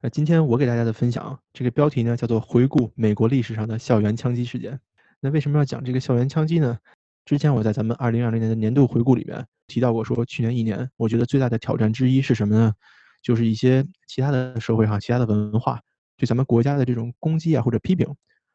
[0.00, 4.80] 那今天我给大家的分享，这个标题呢叫做“回顾美国历史上的校园枪击事件”。
[5.24, 6.76] 那为什么要讲这个校园枪击呢？
[7.24, 12.74] 之前我在咱们二零二零年的年度回顾里面提到过，说去年一年，我觉得最大的挑战之一是什么呢？
[13.22, 15.80] 就是一些其他的社会上、其他的文化
[16.16, 18.04] 对咱们国家的这种攻击啊或者批评，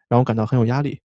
[0.09, 0.99] 让我感到很有压力。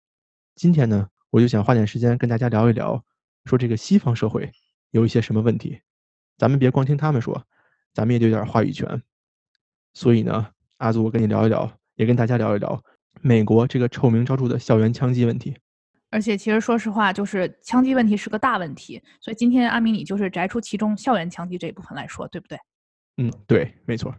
[0.56, 3.00] 今天呢，我就想花点时间跟大家聊一聊，
[3.44, 4.50] 说这个西方社会
[4.90, 5.80] 有一些什么问题，
[6.36, 7.46] 咱们别光听他们说，
[7.94, 9.00] 咱们也得有点话语权。
[9.94, 10.48] 所以呢，
[10.78, 12.82] 阿祖，我跟你聊一聊，也跟大家聊一聊
[13.20, 15.56] 美国这个臭名昭著的校园枪击问题。
[16.10, 22.58] 而且，其实说实话，就是枪击问题是个大问题，所以今天阿明你就是摘出其中校园枪击这一部分来说，对不对？
[23.16, 24.14] 嗯，对，没错。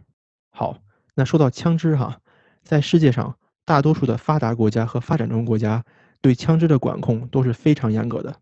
[0.50, 0.76] 好，
[1.14, 2.18] 那说到枪支哈，
[2.64, 5.84] 在世界上大多数的发达国家和发展中国家
[6.20, 8.40] 对枪支的管控都是非常严格的，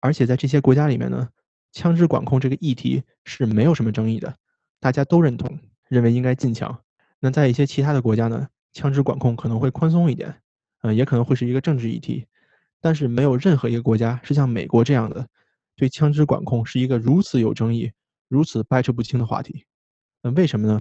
[0.00, 1.28] 而且在这些国家里面呢，
[1.72, 4.36] 枪支管控这个议题是没有什么争议的，
[4.78, 6.78] 大家都认同，认为应该禁枪。
[7.18, 8.46] 那在一些其他的国家呢，
[8.76, 10.34] 枪支管控可能会宽松一点，
[10.82, 12.26] 嗯，也可能会是一个政治议题。
[12.78, 15.26] 但是没有任何一个国家是像美国这样的，
[15.76, 17.90] 对枪支管控是一个如此有争议、
[18.28, 19.64] 如此掰扯不清的话题。
[20.22, 20.78] 那为什么呢？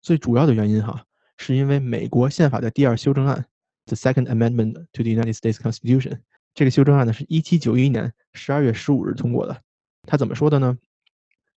[0.00, 1.04] 最主要的原因哈，
[1.36, 3.44] 是因为美国宪法的第二修正案
[3.86, 6.20] （The Second Amendment to the United States Constitution）
[6.54, 9.60] 这个修正案呢，是一七九一年十二月十五日通过的。
[10.06, 10.78] 它怎么说的呢？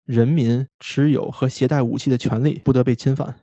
[0.05, 3.35] 人民持有和携带武器的权利不得被侵犯。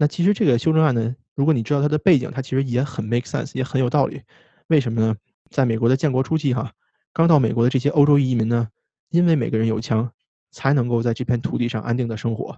[0.00, 4.22] 那其实这个修正案呢，如果你知道它的背景，它其实也很 make sense，也很有道理。
[4.68, 5.14] 为什么呢？
[5.50, 6.72] 在美国的建国初期，哈，
[7.12, 8.66] 刚到美国的这些欧洲移民呢，
[9.10, 10.10] 因为每个人有枪，
[10.52, 12.56] 才能够在这片土地上安定的生活。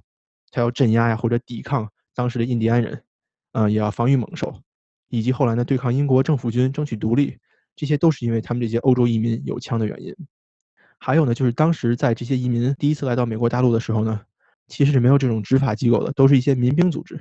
[0.52, 3.02] 他要镇压呀，或者抵抗当时的印第安人，
[3.50, 4.62] 啊，也要防御猛兽，
[5.08, 7.36] 以及后来呢，对抗英国政府军，争取独立，
[7.74, 10.14] 这些都是因为他们这些欧洲移民有枪的原因。
[11.00, 14.20] 还有呢，就是当时在这些移民第一次来到美国大陆的时候呢，
[14.68, 17.20] 其实是没有这种执法机构的，都是一些民兵组织。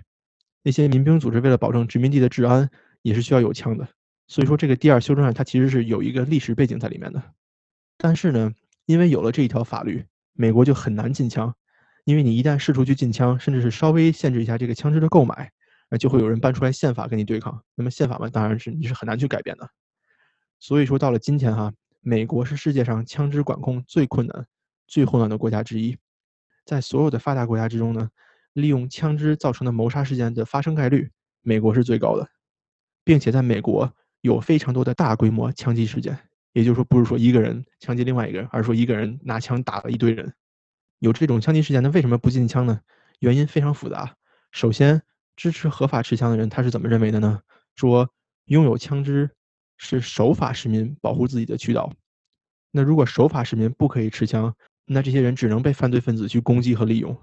[0.64, 2.70] 那些民兵组织为了保证殖民地的治安，
[3.02, 3.88] 也是需要有枪的。
[4.28, 7.22] 所以说，这个第二修正案它其实是有一个历史背景在里面的。
[7.98, 8.52] 但是呢，
[8.86, 11.54] 因为有了这一条法律，美国就很难禁枪。
[12.04, 15.52] 因为你一旦试图去禁枪，甚至是稍微限制一下这个枪支的购买，
[15.88, 17.62] 那就会有人搬出来宪法跟你对抗。
[17.76, 19.70] 那么宪法嘛，当然是你是很难去改变的。
[20.60, 24.48] 所以说，到了今天哈，美国是世界上枪支管控最困难、
[24.88, 25.96] 最混乱的国家之一。
[26.66, 28.10] 在所有的发达国家之中呢，
[28.54, 31.10] 利用枪支造成的谋杀事件的发生概率，
[31.42, 32.30] 美国是最高的，
[33.04, 33.94] 并且在美国。
[34.24, 36.16] 有非常多的大规模枪击事件，
[36.54, 40.32] 也就是说，不是说一个人枪击另外一个人，而是说一个人拿枪打了一堆人。
[41.00, 42.80] 有这种枪击事件，那为什么不禁枪呢？
[43.18, 44.16] 原因非常复杂。
[44.52, 45.02] 首先，
[45.36, 47.42] 支持合法持枪的人他是怎么认为的呢？
[47.76, 48.08] 说
[48.46, 49.28] 拥有枪支
[49.78, 51.92] 是守法市民保护自己的渠道。
[52.70, 57.20] 那如果守法市民不可以持枪，那这些人只能被犯罪分子去攻击和利用。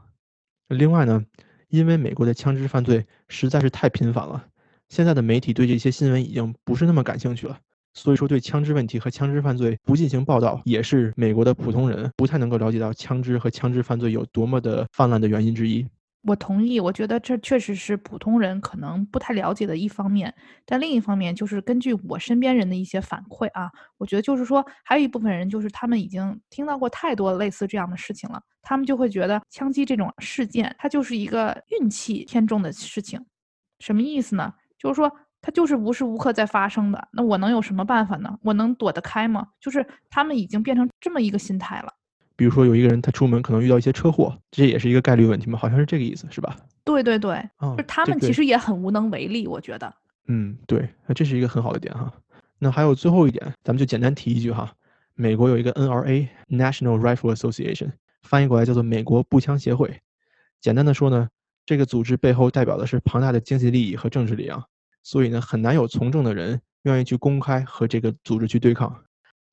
[0.69, 1.25] 另外呢，
[1.69, 4.45] 因为美国的枪支犯罪实在是太频繁了。
[4.89, 7.59] 现在的媒体对这些新闻已经不是那么感兴趣了，
[7.95, 15.87] 所以说对枪支问题和枪支犯罪不进行报道，也是美国的普通人不太能够了解到枪支和枪支犯罪有多么的泛滥的原因之一。
[16.29, 20.33] 我同意，我觉得这确实是普通人可能不太了解的一方面。
[20.67, 33.25] 但另一方面，就是根据我身边人的一些反馈啊，我觉得就是说，还有一部分人就是他们已经听到过太多类似这样的事情了，他们就会觉得枪击这种事件它就是一个运气偏重的事情。
[33.81, 34.53] 什么意思呢？
[34.79, 35.11] 就是说，
[35.41, 37.09] 它就是无时无刻在发生的。
[37.13, 38.39] 那我能有什么办法呢？
[38.43, 39.47] 我能躲得开吗？
[39.61, 41.93] 就是他们已经变成这么一个心态了。
[42.39, 45.59] 比如说，有一个人他出门可能遇到一些车祸，这也是一个概率问题嘛？
[45.59, 46.57] 好像是这个意思，是吧？
[46.85, 47.43] 对对对，
[47.77, 49.93] 就他们其实也很无能为力，我觉得。
[50.29, 52.13] 嗯，对，那这是一个很好的点哈。
[52.61, 54.73] 那还有最后一点，咱们就简单提一句哈。
[55.15, 57.91] 美国有一个 NRA（National Rifle Association），
[58.23, 60.01] 翻译过来叫做美国步枪协会。
[60.61, 61.29] 简单的说呢。
[61.67, 64.65] 这个组织背后代表的是庞大的经济利益和政治力量，
[65.03, 69.05] 所以呢，很难有从政的人愿意去公开和这个组织去对抗。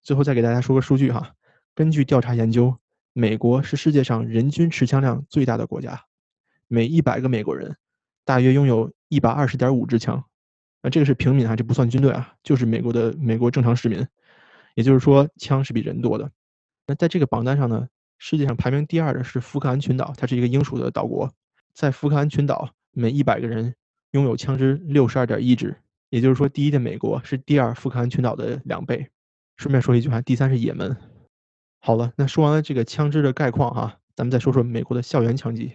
[0.01, 1.33] 最后再给大家说个数据哈，
[1.75, 2.77] 根据调查研究，
[3.11, 6.05] 美国是世界上人均持枪量最大的国家，
[6.69, 7.75] 每一百个美国人
[8.23, 10.23] 大约拥有一百二十点五支枪，
[10.81, 14.07] 那这个是平民啊，这不算军队啊，就是美国的美国正常市民，
[14.75, 16.31] 也就是说枪是比人多的。
[16.87, 21.29] 那在这个榜单上呢，世界上排名第二的是福克兰群岛，它是一个英属的岛国，
[21.73, 23.75] 在福克兰群岛每一百个人
[24.11, 25.75] 拥有枪支六十二点一支，
[26.09, 29.09] 也就是说第一的美国是第二福克兰群岛的两倍。
[29.57, 30.95] 顺便说一句话，第三是也门。
[31.85, 35.71] 好了，那说完了这个枪支的概况哈，咱们再说说美国的校园枪击。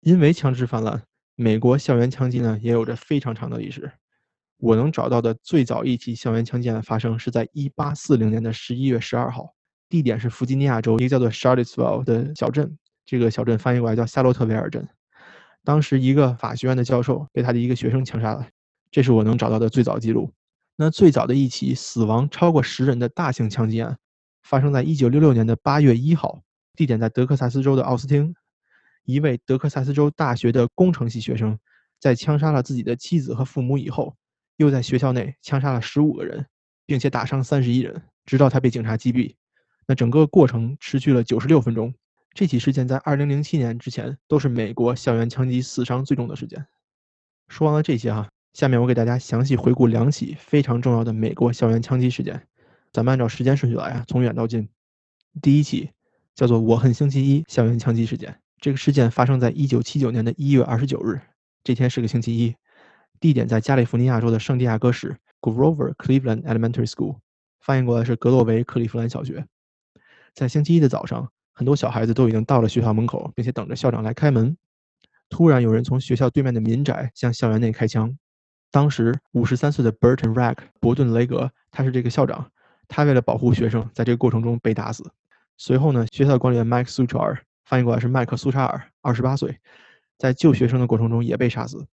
[0.00, 1.02] 因为枪支泛滥，
[1.34, 3.90] 美国校园枪击呢也有着非常长的历史。
[4.58, 9.52] 我能找到的最早一起校园枪击案发生是在1840年的11月12号，
[9.88, 14.88] 地点是弗吉尼亚州一个叫做 Charlottesville 的小镇，这个小镇翻译过来叫夏洛特维尔镇。
[15.64, 18.46] 当时一个法学院的教授被他的一个学生枪杀了，
[18.92, 20.30] 这是我能找到的最早记录。
[20.76, 23.98] 那最早的一起死亡超过十人的大型枪击案。
[24.44, 26.42] 发生在一九六六年的八月一号，
[26.76, 28.34] 地点在德克萨斯州的奥斯汀。
[29.04, 31.58] 一位德克萨斯州大学的工程系学生，
[31.98, 34.14] 在枪杀了自己的妻子和父母以后，
[34.56, 36.46] 又在学校内枪杀了十五个人，
[36.86, 39.34] 并且打伤三十一人，直到他被警察击毙。
[39.86, 41.92] 那整个过程持续了九十六分钟。
[42.34, 46.66] 这起事件在二零零七年之前都是美国校园枪击死伤最重的事件。
[47.48, 52.46] 说完了这些哈，下面我给大家详细回顾两起非常重要的美国校园枪击事件。
[52.94, 54.68] 咱们按照时间顺序来啊，从远到近。
[55.42, 55.90] 第一起
[56.36, 58.38] 叫做“我恨星期一”校园枪击事件。
[58.60, 61.20] 这个事件发生在1979年的一月二十九日，
[61.64, 62.54] 这天是个星期一，
[63.18, 67.16] 地点在加利福尼亚州的圣地亚哥市 Grover Cleveland Elementary School，
[67.58, 69.44] 翻译过来是格洛维克利夫兰小学。
[70.32, 74.56] 在星期一的早上，很多小孩子都已经到了学校门口，并且等着校长来开门。
[75.28, 78.16] 突然，有人从学校对面的民宅向校园内开枪。
[78.70, 82.52] 当时，五十三岁的 Burton Rack 伯顿雷格，他是这个校长。
[82.88, 85.10] 他为了保护学生，在这个过程中被打死。
[85.56, 89.58] 随后呢，学校管理员麦克苏查尔翻译过来是麦克苏查尔，二十八岁，
[90.18, 91.86] 在救学生的过程中也被杀死。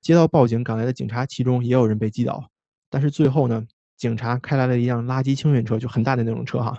[0.00, 2.50] 接到报警赶来的警察，其中也有人被击倒。
[2.90, 3.64] 但是最后呢，
[3.96, 6.78] 警察开来了一辆垃圾清运车，就很大的那种车哈，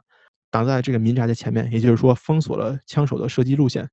[0.49, 3.89] 挡在这个民宅的前面，也就是说封锁了枪手的射击路线，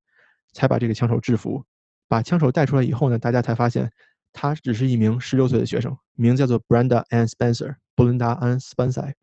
[0.52, 1.64] 才把这个枪手制服。
[2.08, 3.90] 把枪手带出来以后呢，大家才发现
[4.32, 9.14] 他只是一名十六岁的学生，名叫做 Brenda Ann Spencer，布伦达·安·斯班塞。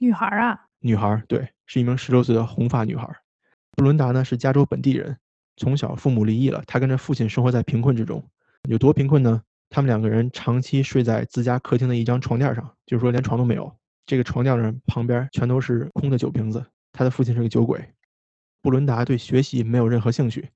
[0.00, 3.08] 女孩啊，女孩，对，是一名十六岁的红发女孩。
[3.72, 5.18] 布伦达呢是加州本地人，
[5.56, 8.24] 从小父母离异了，她跟着父亲生活在贫困之中。
[8.68, 9.42] 有多贫困呢？
[9.70, 13.76] 他们两个人长期睡在自家客厅的一张床垫上，就是说连床都没有。
[14.06, 16.64] 这个床垫上旁边全都是空的酒瓶子。
[16.92, 17.84] 他的父亲是个酒鬼。
[18.62, 20.48] 布伦达对学习没有任何兴趣，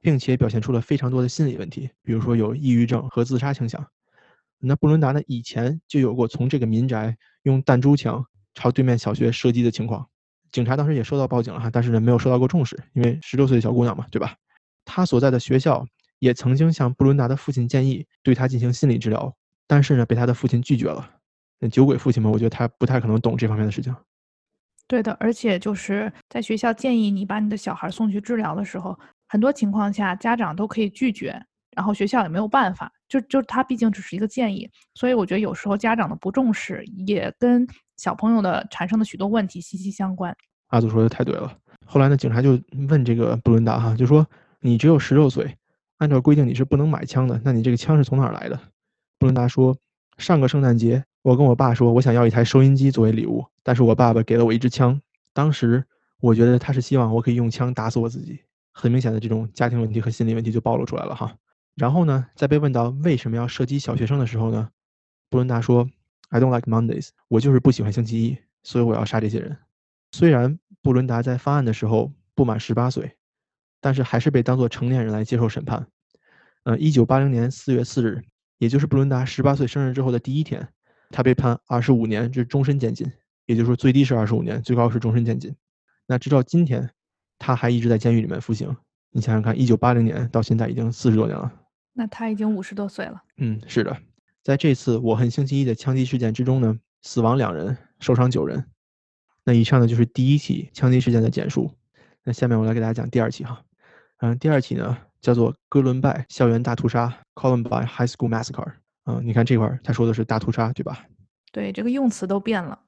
[0.00, 3.86] 并且表现出了非常多的心理问题，比如说有抑郁症和自杀倾向。
[4.58, 8.24] 那布伦达呢以前就有过从这个民宅用弹珠枪。
[8.56, 10.04] 朝对面小学射击的情况，
[10.50, 14.34] 警察当时也收到报警了哈，但是呢没有受到过重视，因为十六岁的小姑娘嘛，对吧？
[14.84, 15.86] 他所在的学校
[16.18, 19.32] 也曾经向布伦达的父亲建议对他进行心理治疗，
[19.66, 21.08] 但是呢被他的父亲拒绝了。
[21.58, 23.94] 那酒鬼父亲嘛，我觉得他不太可能懂这方面的事情。
[24.88, 28.98] 对的，而且就是在学校建议你把你的小孩送去治疗的时候，
[29.28, 31.38] 很多情况下家长都可以拒绝，
[31.76, 32.90] 然后学校也没有办法。
[33.08, 37.66] 就就他毕竟只是一个建议，所以我觉得有时候家长的不重视也跟
[37.96, 40.36] 小朋友的产生的许多问题息息相关。
[40.68, 41.56] 阿祖说的太对了。
[41.84, 44.26] 后来呢，警察就问这个布伦达哈，就说
[44.60, 45.56] 你只有十六岁，
[45.98, 48.58] 按照规定你是不能买枪的，那你这个枪是从哪儿来的？
[49.18, 49.76] 布伦达说，
[50.18, 55.00] 上个圣诞节我跟我爸说我想要一台收音机作为礼物，但是我爸爸给了我一支枪。
[55.32, 55.84] 当时
[56.20, 58.40] 我觉得他是希望我可以用枪打死我自己。
[58.72, 61.34] 很明显的这种家庭问题和心理问题就暴露出来了哈。
[61.76, 64.68] 然后呢，在被问到为什么要射击小学生的时候呢，
[65.30, 65.88] 布伦达说
[66.28, 69.56] ：“I don't like Mondays，我就是不喜欢星期一，所以我要杀这些人。”
[70.12, 73.16] 虽然布伦达在犯案的时候不满十八岁，
[73.80, 75.86] 但是还是被当作成年人来接受审判。
[76.64, 78.22] 呃，一九八零年四月四日，
[78.58, 80.66] 也就是布伦达十八岁生日之后的第一天，
[81.10, 83.10] 他被判二十五年至终身监禁，
[83.46, 85.54] 也就是说最低是二十五年，最高是终身监禁。
[86.06, 86.90] 那直到今天，
[87.38, 88.74] 他还一直在监狱里面服刑。
[89.10, 91.52] 你想想看，一九八零年到现在已经四十多年了。
[91.92, 93.22] 那他已经五十多岁了。
[93.38, 93.96] 嗯，是的，
[94.46, 98.64] 在这次我恨星期一的枪击事件之中呢，死亡两人，受伤九人。
[99.42, 101.72] 那以上呢就是第一起枪击事件的简述。
[102.22, 103.60] 那下面我来给大家讲第二起哈。
[104.18, 108.74] 嗯，第二起呢叫做哥伦拜校园大屠杀 （Columbine High School Massacre）。
[109.06, 111.04] 嗯，你看这块儿他说的是大屠杀，对吧？
[111.50, 112.78] 对，这个用词都变了。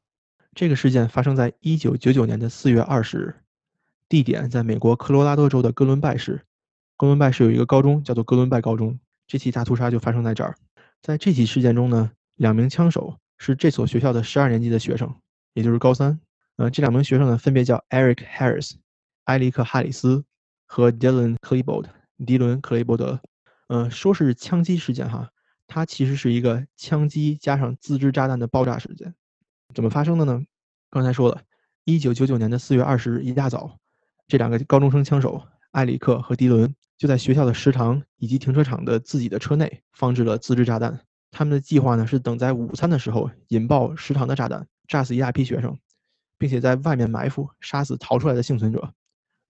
[0.55, 3.35] 这个事件发生在一九九九年的四月二十日，
[4.09, 6.43] 地点在美国科罗拉多州的哥伦拜市。
[6.97, 9.01] 哥伦拜市有一个高中，叫做哥伦拜高中。
[9.27, 10.55] 这起大屠杀就发生在这儿。
[11.03, 15.15] 在这起事件中呢，两名枪手是这所学校的十二年级的学生，
[15.55, 16.19] 也就是高三。
[16.57, 18.73] 呃，这两名学生呢，分别叫 Eric Harris（
[19.25, 20.25] 埃里克·哈里斯）
[20.67, 21.87] 和 Dylan Klebold（
[22.27, 23.21] 迪伦·克雷伯德）。
[23.69, 25.31] 呃，说是枪击事件哈，
[25.67, 29.15] 它其实是一个枪击加上自制炸弹的爆炸事件。
[29.75, 30.43] 怎么发生的呢？
[30.91, 31.43] 刚才说了，
[31.85, 33.79] 一九九九年的四月二十日一大早，
[34.27, 41.01] 这两个高中生枪手埃里克和迪伦就在学校的食堂以及停车场的自己的车内放置了自制炸弹。
[41.31, 45.79] 他们的计划呢是等在午餐的时候引爆食堂的炸弹，炸死一大批学生，
[46.37, 48.93] 并且在外面埋伏，杀死逃出来的幸存者。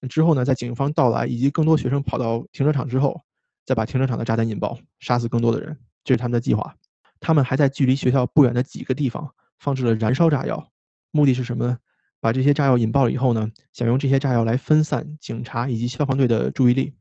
[0.09, 3.25] 之后呢，在警方到来以及更多学生跑到停车场之后，
[3.65, 5.77] 再把停车场的炸弹引爆，杀死更多的人。
[6.05, 6.77] 这是他们的计划。
[7.21, 10.71] 他们还在距离学校不远的几个地方放置了燃烧炸药。
[11.11, 11.79] 目的是什么呢？
[12.21, 16.95] 把这些炸药引爆了以后呢，想用这些炸药来分散警察以及消防队的注意力。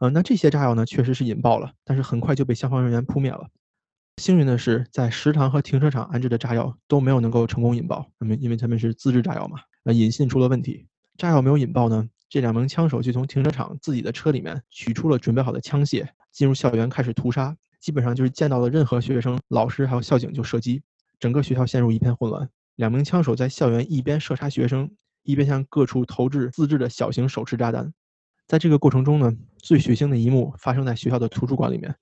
[0.00, 3.46] 呃，那这些炸药呢，确实是引爆了，但是很快就被消防人员扑灭了。
[4.16, 10.86] 幸运的是，在食堂和停车场安置的炸药都没有能够成功引爆，因为因为他们是自制炸药嘛，那引信出了问题，
[11.18, 20.82] 炸药没有引爆呢，这两名枪手就从停车场自己的车里面取出了准备好的枪械，进入校园开始屠杀，基本上就是见到了任何学生、老师还有校警就射击，
[21.18, 22.48] 整个学校陷入一片混乱。
[22.76, 24.90] 两名枪手在校园一边射杀学生，
[25.24, 27.92] 一边向各处投掷自制的小型手持炸弹。
[28.50, 31.94] 在这个过程中呢，最血腥的一幕发生在学校的图书馆里面。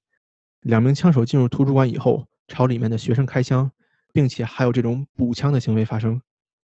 [0.62, 3.70] 两名枪手进入图书馆以后，朝里面的学生开枪，
[4.14, 6.18] 并且还有这种补枪的行为发生。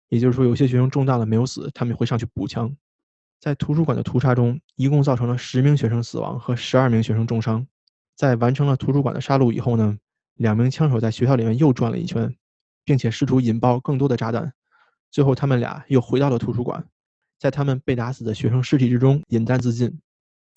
[0.08, 2.74] 也就是说，有些学生中弹了没有死，他们会上去补枪。
[3.38, 7.66] 在图书馆的屠杀中，一共造成了十名学生死亡和十二名学生重伤。
[8.16, 9.98] 在完成了图书馆的杀戮以后呢，
[10.36, 12.34] 两名枪手在学校里面又转了一圈。
[12.86, 14.54] 并且试图引爆更多的炸弹，
[15.10, 16.86] 最后他们俩又回到了图书馆，
[17.38, 20.00] 在他们被打死的学生尸体之中饮弹自尽。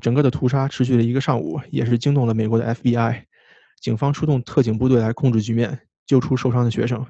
[0.04, 3.24] 整个的屠杀持续了一个上午，也是惊动了美国的 FBI。
[3.82, 7.06] 警方出动特警部队来控制局面，救出受伤的学生。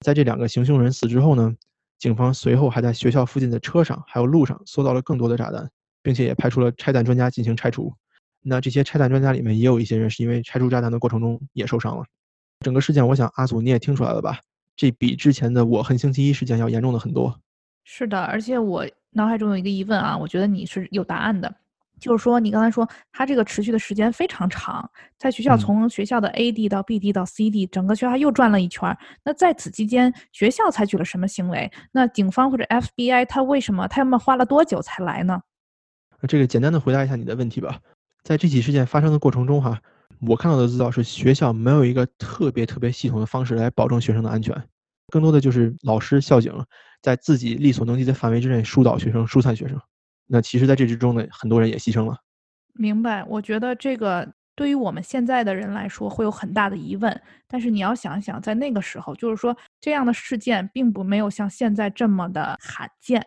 [0.00, 1.54] 在这两个行凶人死之后呢，
[1.98, 5.70] 警方随后还在学校附近的车上还有路上搜到了更多的炸弹，
[6.02, 7.94] 并且也派出了拆弹专家进行拆除。
[8.42, 12.04] 那这些拆弹专家里面也有一些人是因为拆除炸弹的过程中也受伤了。
[12.60, 14.38] 整个事件，我想阿祖你也听出来了吧？
[14.76, 17.40] 这比之前的我恨星期一事件要严重的很多。
[17.84, 21.52] 是的，而且我脑海中有一个疑问啊，我觉得你是有答案的，
[21.98, 28.96] 就是说你刚才说他这个持续的时间非常长，在学校从学校的 A 地到 B 地到 C 地，整个学校又转了一圈。
[29.24, 31.70] 那在此期间，学校采取了什么行为？
[31.92, 35.40] 那警方或者 FBI 他为什么他们花了多久才来呢？
[36.28, 37.78] 这个简单的回答一下你的问题吧。
[38.22, 39.80] 在这起事件发生的过程中，哈。
[40.26, 44.56] 我看到的资料是，学校没有一个特别特别系统的方式来保证学生的安全，
[45.08, 46.50] 更多的就是老师、校警
[47.04, 49.78] 在自己力所能及的范围之内疏导学生、疏散学生。
[50.26, 52.16] 那其实，在这之中呢，很多人也牺牲了。
[52.72, 54.26] 明白，我觉得这个
[54.56, 63.22] 对于我们现在的人来说会有很大的疑问，但是你要想想，在那个时候，就是说这样的事件并不没有像现在这么的罕见。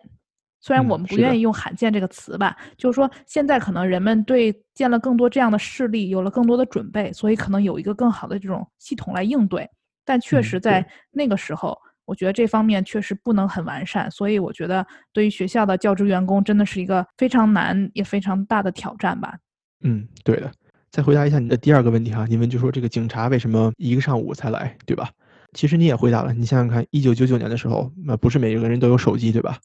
[0.60, 9.70] 虽然我们不愿意用“罕见”这个词吧，就是说现在可能人们对见了更多这样的事例有了更多的准备，所以可能有一个更好的这种系统来应对。
[10.04, 11.78] 但确实在那个时候，
[12.08, 19.36] 我觉得这方面确实不能很完善，所以我觉得对于学校的教职员工真的是一个非常难也非常大的挑战吧。
[19.84, 20.50] 嗯，对的。
[20.90, 25.10] 再回答一下你的第二个问题哈，你们就说这个警察为什么一个上午才来，对吧？
[25.52, 29.58] 其实你也回答了，你想想看，一九九九年的时候，那不是每个人都有手机，对吧？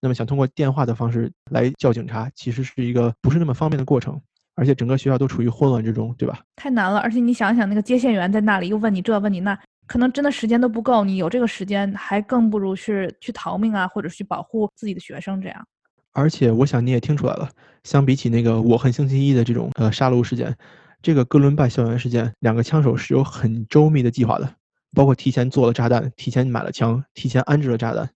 [0.00, 4.18] 那么想通过电话的方式来叫警察，其实是一个不是那么方便的过程，
[4.54, 6.40] 而且整个学校都处于混乱之中，对吧？
[6.56, 9.56] 太难了，而且你想想，那个接线员在那里又问你这问你那，
[9.92, 11.04] 可能真的时间都不够。
[11.04, 15.66] 你有这个时间，还更不如是去逃命啊，或者去保护自己的学生这样。
[16.12, 17.50] 而且我想你也听出来了，
[17.84, 20.56] 相比起那个我恨星期一的这种呃杀戮事件，
[21.02, 24.54] 这个哥伦拜校园事件，两个枪手是有很周密的计划的，
[24.94, 28.08] 包括提前做了炸弹，提前买了枪，提前安置了炸弹。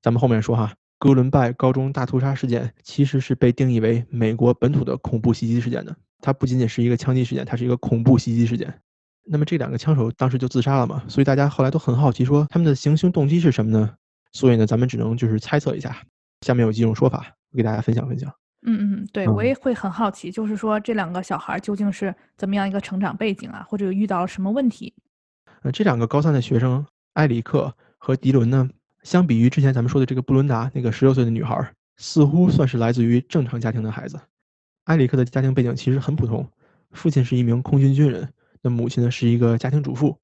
[0.00, 0.72] 咱们后面说哈。
[0.98, 8.72] 哥伦拜高中大屠杀事件其实是被定义为美国本土的恐怖袭击事件的，它不仅仅是一个枪击事件，它是一个恐怖袭击事件。
[9.24, 11.02] 那么这两个枪手当时就自杀了嘛？
[11.08, 13.94] 所以大家后来都很好奇，说他们的行凶动机是什么呢？
[14.32, 15.96] 所以呢，咱们只能就是猜测一下。
[16.40, 18.32] 下面有几种说法，我给大家分享分享。
[18.66, 24.94] 嗯嗯，对我也会很好奇，就是说这两个小孩究竟是怎么样一个成长背景啊，或者遇到了什么问题？
[25.62, 28.68] 呃，这两个高三的学生埃里克和迪伦呢？
[29.02, 34.20] 相比于之前咱们说的这个布伦达那个十六岁的女孩，似乎算是来自于正常家庭的孩子。
[34.84, 36.48] 埃里克的家庭背景其实很普通，
[36.92, 38.32] 父亲是一名空军军人，
[38.62, 40.18] 那母亲呢是一个家庭主妇。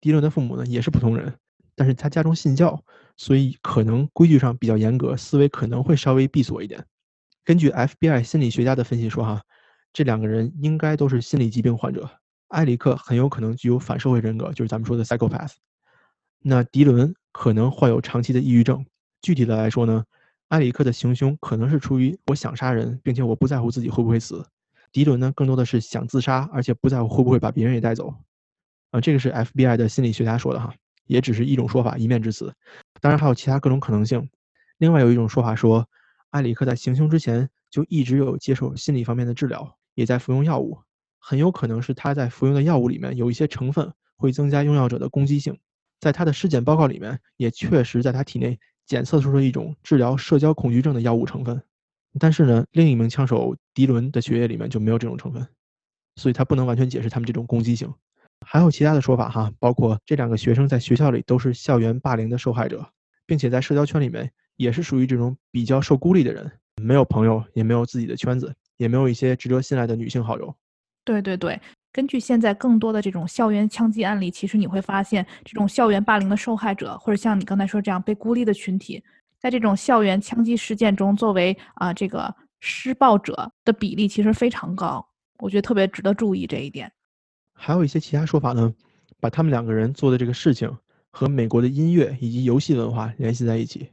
[0.00, 1.34] 迪伦的父母呢也是普通人，
[1.74, 2.82] 但是他家中信教，
[3.16, 6.84] 所以可能规矩上比较严格，思维可能会稍微闭锁一点。
[7.44, 9.42] 根据 FBI 心理学家的分析说，哈，
[9.92, 12.10] 这两个人应该都是心理疾病患者。
[12.48, 15.52] 埃里克很有可能具有反社会人格，就是咱们说的 psychopath。
[16.40, 17.14] 那迪伦。
[17.32, 18.84] 可能患有长期的抑郁症。
[19.22, 20.04] 具体的来说呢，
[20.48, 24.44] 埃里克的行凶可能是出于我想杀人，并且我不在乎自己会不会死。
[24.92, 28.14] 迪伦呢，更多的是想自杀，而且不在乎会不会把别人也带走。
[28.90, 30.74] 啊，这个是 FBI 的心理学家说的哈，
[31.06, 32.52] 也只是一种说法，一面之词。
[33.00, 34.28] 当然还有其他各种可能性。
[34.78, 35.88] 另外有一种说法说，
[36.30, 40.78] 埃里克在行凶之前就一直有接受心理方面的治疗，也在服用药物，
[41.18, 45.56] 很有可能是他在服用的药物里面有一些成分会增加用药者的攻击性。
[46.00, 51.62] 在他的尸检报告里面，也确实在他体内检测出了一种治疗社交恐惧症的药物成分。
[52.18, 55.46] 但是呢，另一名枪手迪伦的血液里面就没有这种成分，
[56.16, 57.92] 所以他不能完全解释他们这种攻击性。
[58.44, 62.84] 还有其他的说法哈，包括这两个学生在学校里都是校园霸凌的受害者，
[63.26, 66.50] 并且在社交圈里面也是属于这种比较受孤立的人，
[66.82, 70.54] 没有朋友，也没有自己的圈子，也没有一些值得信赖的女性好友。
[71.04, 71.60] 对对对，
[71.92, 79.02] 根据现在更多的这种校园枪击案例，其实你会发现，这种校园霸凌的受害者，或者像你刚才说这样被孤立的群体，
[79.40, 85.04] 在这种校园枪击事件中，作为啊这个施暴者的比例其实非常高，
[85.38, 86.92] 我觉得特别值得注意这一点。
[87.54, 88.72] 还有一些其他说法呢，
[89.18, 90.70] 把他们两个人做的这个事情
[91.10, 93.90] 和美国的音乐以及游戏文化联系在一起。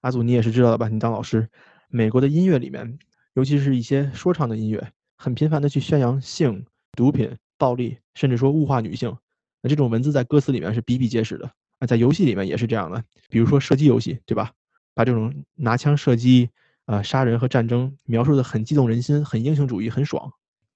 [0.00, 0.88] 阿祖，你也是知道的吧？
[0.88, 1.48] 你当老师，
[1.88, 2.98] 美国的音乐里面，
[3.34, 9.16] 尤其是一些说唱的音乐，很频繁的去宣扬性、毒品、暴力，甚至说物化女性。
[9.62, 11.48] 那这种文字在歌词里面是比比皆是的。
[11.80, 14.52] 那在游戏里面也是这样的，比如说射击游戏，对吧？
[14.98, 16.50] 把这种拿枪射击、
[16.86, 20.28] 呃杀人和战争描述的很激动人心，很英雄主义，很爽。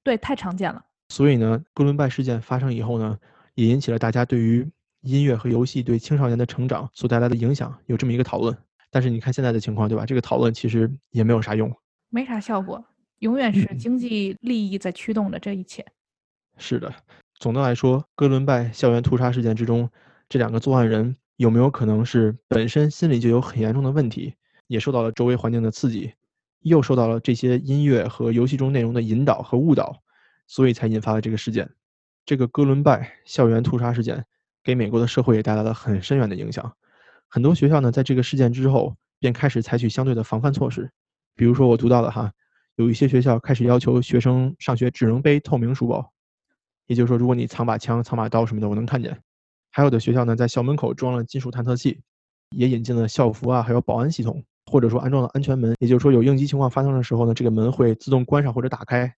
[0.04, 0.80] 对，太常见了。
[1.08, 3.18] 所以呢，哥伦拜事件发生以后呢，
[3.56, 4.64] 也引起了大家对于
[5.00, 8.56] 音乐和游戏对青少年的成长所带来的影响有这么一个讨论。
[8.92, 10.06] 但是你看现在的情况，对吧？
[10.06, 11.74] 这个讨论其实也没有啥用，
[12.08, 12.84] 没啥效果，
[13.18, 15.84] 永远是经济利益在驱动着这一切。
[16.58, 16.94] 是的，
[17.40, 19.90] 总的来说，哥伦拜校园屠杀事件之中，
[20.28, 24.34] 这两个作案人有没有可能是本身心里就有很严重的问题，
[24.66, 26.12] 也受到了周围环境的刺激，
[26.60, 30.02] 又受到了这些音乐和游戏中内容的引导和误导？
[30.48, 31.70] 所以才引发了这个事件，
[32.26, 34.22] 这个哥伦拜校园屠杀事件
[34.62, 36.70] 给美国的社会也带来了很深远的影响。
[37.28, 40.90] 很多学校呢，在这个事件之后便开始采取相对的防范措施，
[41.34, 42.30] 比如说我读到的哈，
[42.76, 46.12] 有一些学校开始要求学生上学只能背透明书包，
[46.86, 49.18] 也就是说，如果你藏把枪、藏把刀什么的，我能看见。
[49.72, 52.00] 还有的学校呢，在校门口装了金属探测器，
[52.50, 59.12] 也引进了校服啊，还有保安系统，或者说安装了安全门，也就是说，有应急情况发生的时候呢，这个门会自动关上或者打开。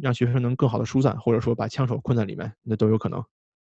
[0.00, 3.20] 让学生能更好的疏散，或者说把枪手困在里面，那都有可能。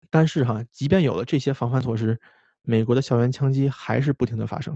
[0.10, 2.20] 但是哈，即便有了这些防范措施，
[2.64, 4.76] 美国的校园枪击还是不停的发生。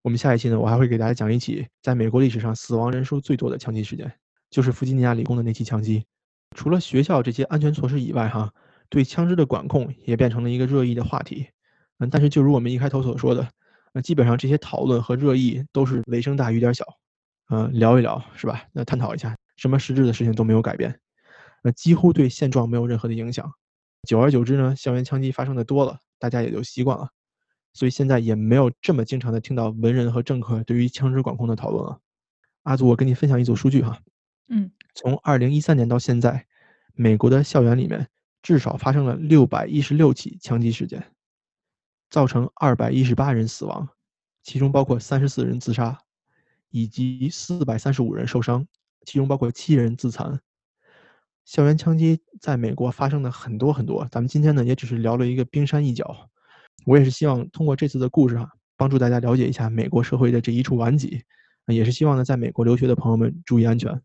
[0.00, 4.10] 我们下一期呢，我还会给大家讲一起在美国历史上死亡人数最多的枪击事件，
[4.48, 6.02] 就是弗吉尼亚理工的那起枪击。
[6.56, 8.50] 除了学校这些安全措施以外，哈，
[8.88, 11.48] 对枪支的管控也变成了一个热议的话题。
[11.98, 13.48] 嗯，但是就如我们一开头所说的，
[13.92, 16.84] 那基本上这些讨论和热议都是雷声大雨点小。
[17.48, 18.64] 嗯，聊一聊是吧？
[18.72, 19.36] 那探讨一下。
[19.56, 21.00] 什么实质的事情都没有改变，
[21.62, 23.50] 那几乎对现状没有任何的影响。
[24.06, 27.08] 久而久之呢，校园枪击发生的多了，大家也就习惯了，
[27.72, 31.98] 所以现在也没有这么经常的听到文人和政客对于枪支管控的讨论了。
[32.64, 33.98] 阿祖，我跟你分享一组数据哈，
[34.50, 36.44] 嗯，从二零一三年到现在，
[36.92, 38.06] 美国的校园里面
[38.46, 41.04] 至少发生了六百一十六起枪击事件，
[42.10, 43.88] 造成二百一十八人死亡，
[44.44, 45.98] 其中包括三十四人自杀，
[46.70, 48.64] 以及四百三十五人受伤。
[49.04, 50.40] 其中包括七人自残。
[51.44, 56.30] 校园枪击在美国发生的很多很多，咱们今天呢也只是聊了一个冰山一角。
[56.84, 61.24] 我也是希望通过这次的故事哈，帮助大家了解一下美国社会的这一处顽疾，
[61.66, 64.00] 也是希望呢在美国留学的朋友们注意安全。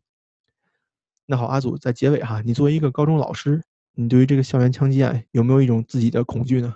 [1.27, 3.63] 那好，阿祖在结尾哈，你作为一个高中老师，
[3.95, 6.73] 你对于这个校园枪击案有没有一种自己的恐惧呢？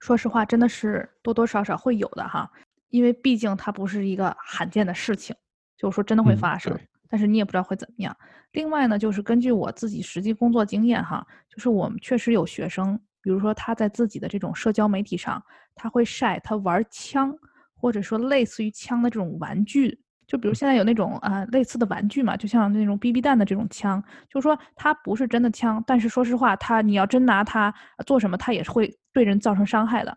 [0.00, 2.50] 说实话，真的是多多少少会有的哈，
[2.90, 5.34] 因为毕竟它不是一个罕见的事情，
[5.76, 6.78] 就是说真的会发生。
[7.08, 8.16] 但是你也不知道会怎么样。
[8.52, 15.40] 另外呢，就是根据我自己实际工作经验哈，就是我们确实有学生，比如说他在自己的这种社交媒体上，
[15.74, 17.32] 他会晒他玩枪，
[17.74, 20.00] 或者说类似于枪的这种玩具。
[20.26, 27.72] 就比如现在有那种啊类似的玩具嘛，就像那种 BB 弹的这种枪，就是说它不是真的枪，但是说实话，它你要真拿它
[28.06, 30.16] 做什么，它也是会对人造成伤害的。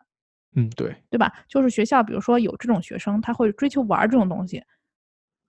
[0.56, 1.32] 嗯，对，对吧？
[1.48, 4.64] 就是学校，比如说有这种学生，他会追求玩这种东西。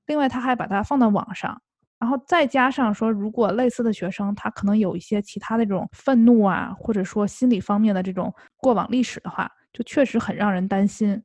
[0.07, 1.59] 另外，他还把它放到网上，
[1.99, 11.23] 然后再加上说，如果类似的学生他可能有一些其他的这种愤怒啊，或者说心理方面的这种过往历史的话，就确实很让人担心。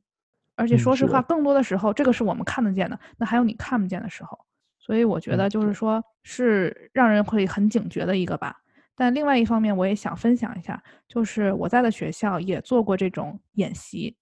[0.56, 4.38] 而且说实话，更多的时候，这个是我们看得见的，那还有你看不见的时候。
[4.78, 8.56] 所以我觉得就是说，是让人会很警觉的一个吧。
[8.94, 14.16] 但另外一方面，我也想分享一下，就是我在的学校也做过这种演习。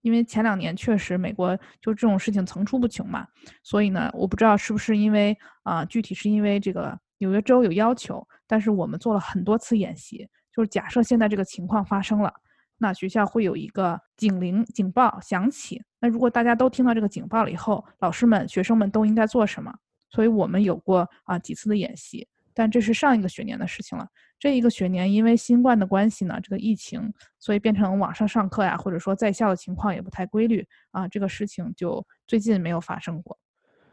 [0.00, 3.26] 因为前两年确实美国就这种事情层出不穷嘛，
[3.62, 12.32] 所以呢，我不知道是不是因为啊，具体是因为这个纽约州有要求，但是我们做了很多次演习，就是假设现在这个情况发生了，
[12.78, 15.82] 那学校会有一个警铃警报响起。
[16.00, 19.72] 那如果大家都听到这个警报了以后，老师们、学生们都应该做什么？
[20.10, 24.06] 所以我们有过啊几次的演习，但这是上一个学年的事情了。
[24.38, 33.36] 这一个学年因为新冠的关系呢，这个疫情，所以变成网上上课呀，或者说在校的情况也不太规律啊，这个事情就最近没有发生过。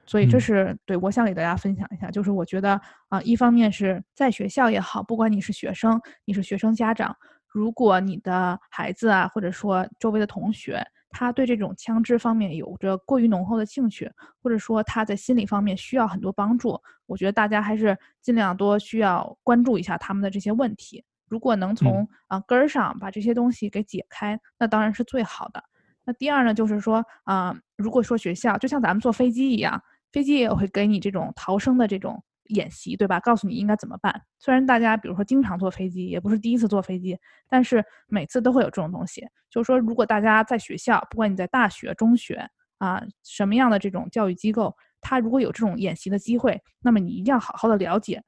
[0.06, 2.80] 所以这是对我想给大家分享一下，就是我觉得
[3.10, 7.18] 啊，一方面是在学校也好，不管你是学生，你是学生家长，
[7.56, 14.12] 如果你的孩子啊，或者说周围的同学，他对这种枪支方面有着过于浓厚的兴趣，
[14.44, 21.02] 或者说他在心理方面需要很多帮助，我觉得大家还是尽量多需要关注一下他们的这些问题。
[21.30, 25.64] 如果能从啊根儿上把这些东西给解开，那当然是最好的。
[26.04, 29.82] 那第二呢，就是说啊，如果说学校就像咱们坐飞机一样。
[30.12, 33.20] 飞机也会给你这种逃生的这种演习，对吧？
[33.20, 34.22] 告诉你应该怎么办。
[34.40, 37.18] 虽然大家比如说经常坐飞机，也不是第一次坐飞机，
[37.50, 39.26] 但是每次都会有这种东西。
[39.50, 48.22] 就是说，如果大家在学校，不管你在大学、中学啊什么样的这种教育机构，他如果有这种演习的机会，那么你一定要好好的了解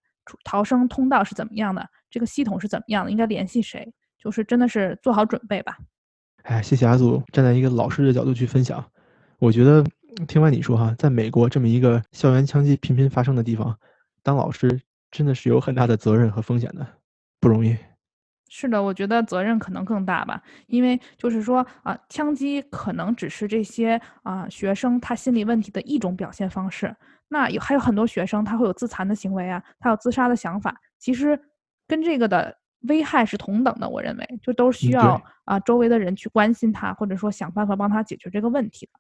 [0.44, 5.78] 逃生通道是怎么样的，这个系统是怎么样的，应该联系谁，就是真的是做好准备吧。
[6.44, 8.84] 哎，谢谢阿祖站在一个老师的角度去分享，
[9.40, 9.86] 我觉得。
[10.28, 13.78] 听完你说哈，在美国这么一个校园枪击频频发生的地方，
[14.28, 16.86] 当老师真的是有很大的责任和风险的，
[17.40, 17.78] 不容易。
[18.50, 26.94] 是的，我觉得责任可能更大吧，因为就是说啊，枪击可能只是这些啊学生他心理问题的一种表现方式。
[27.30, 31.40] 那有还有很多学生他会有自残的行为啊，他有自杀的想法，其实
[31.88, 33.88] 跟这个的危害是同等的。
[33.88, 38.92] 我认为就都需要啊周围的人去关心他，或者说想办法帮他解决这个问题的。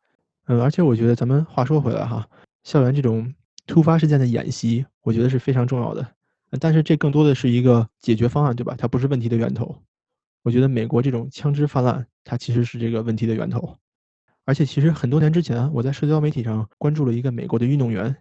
[0.53, 2.25] 嗯，而且我觉得咱们话说回来哈，
[2.63, 3.33] 校园这种
[3.67, 6.15] 突发事件的演习，我觉得是非常重要的。
[6.59, 8.73] 但是这更多的是一个解决方案，对吧？
[8.77, 9.83] 它不是问题的源头。
[10.41, 13.77] 我觉得美国这种枪支泛滥，它其实是这个问题的源头。
[14.45, 18.15] 而且其实很多年之前，我在社交媒体上关注了一个美国的运动员，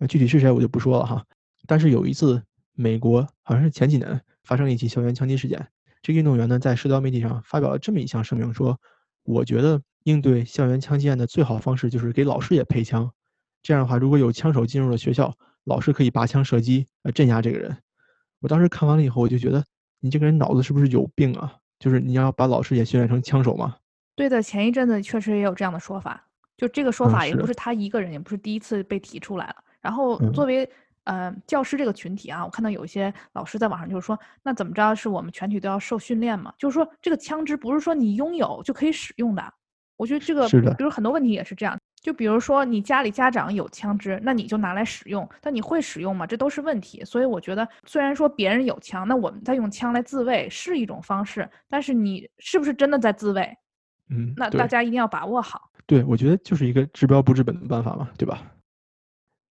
[0.00, 1.24] 呃，具体是谁我就不说了哈。
[1.66, 2.42] 但是有一次，
[2.74, 5.68] 美国好像是前几年发生了一起校园枪击事件，
[6.02, 8.78] 这个运动员呢在社交媒体上发表了这么一项声明，说
[9.24, 13.12] ：“我觉得。”应对校园枪击案的最好方式就是给老师也配枪，
[13.62, 15.34] 这样的话，如果有枪手进入了学校，
[15.64, 17.76] 老师可以拔枪射击，呃，镇压这个人。
[18.40, 19.64] 我当时看完了以后，我就觉得
[20.00, 21.54] 你这个人脑子是不是有病啊？
[21.78, 23.76] 就是你要把老师也训练成枪手吗？
[24.14, 26.22] 对的，前一阵子确实也有这样的说法，
[26.56, 29.56] 就这个说法也不是他一个人，也不是第一次被提出来了。
[29.80, 30.68] 然后作为
[31.04, 36.52] 呃教师这个群体啊，我看到有一些老师在网上就是说，那怎么着是我们全体都要受训练嘛？
[36.58, 39.54] 就是说这个枪支不是说你拥有就可以使用的。
[39.96, 46.26] 我觉得这个，比如很多问题也是这样，就比如说你家里家长有枪支，那你就拿来使用，但你会使用吗？
[46.26, 47.04] 这都是问题。
[47.04, 53.56] 所以我觉得，虽然说别人有枪，那我们在用枪来自卫是一种方式，但是你是不是真的在自卫？
[54.08, 55.70] 嗯，那大家一定要把握好。
[55.86, 58.42] 对，我觉得就是一个治标不治本的办法嘛，对吧？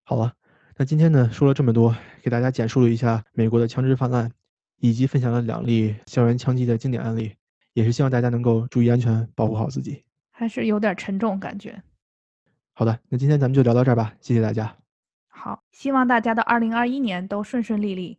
[0.03, 0.33] 好了，
[0.75, 4.31] 那今天呢说了这么多，给大家简述了一下美国的枪支泛滥，
[4.79, 7.35] 以及分享了两例校园枪击的经典案例，
[7.73, 10.03] 也是希望大家能够注意安全，保护好自己。
[10.31, 11.81] 还是有点沉重感觉。
[12.79, 14.73] 好的，那今天咱们就聊到这儿吧，谢谢大家。
[15.27, 18.17] 好，希望大家的二零二一年都顺顺利利。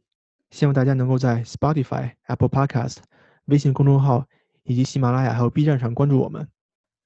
[0.51, 2.99] 希望大家能够在 Spotify、Apple Podcast、
[3.47, 4.27] 微信公众号
[4.65, 6.47] 以及喜马拉雅还有 B 站上关注我们。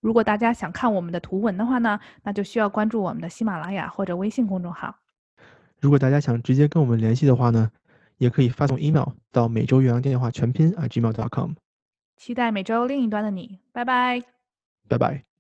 [0.00, 4.96] 如果大家想看我们的图文的话呢，那就需要关注我们的喜马拉雅或者微信公众号。
[5.80, 7.70] 如果大家想直接跟我们联系的话呢，
[8.16, 11.52] 也可以发送 email 到每周岳阳电话全拼 gmail.com。
[12.16, 14.20] 期待每周另一端的你，拜拜。
[14.88, 15.34] 拜拜。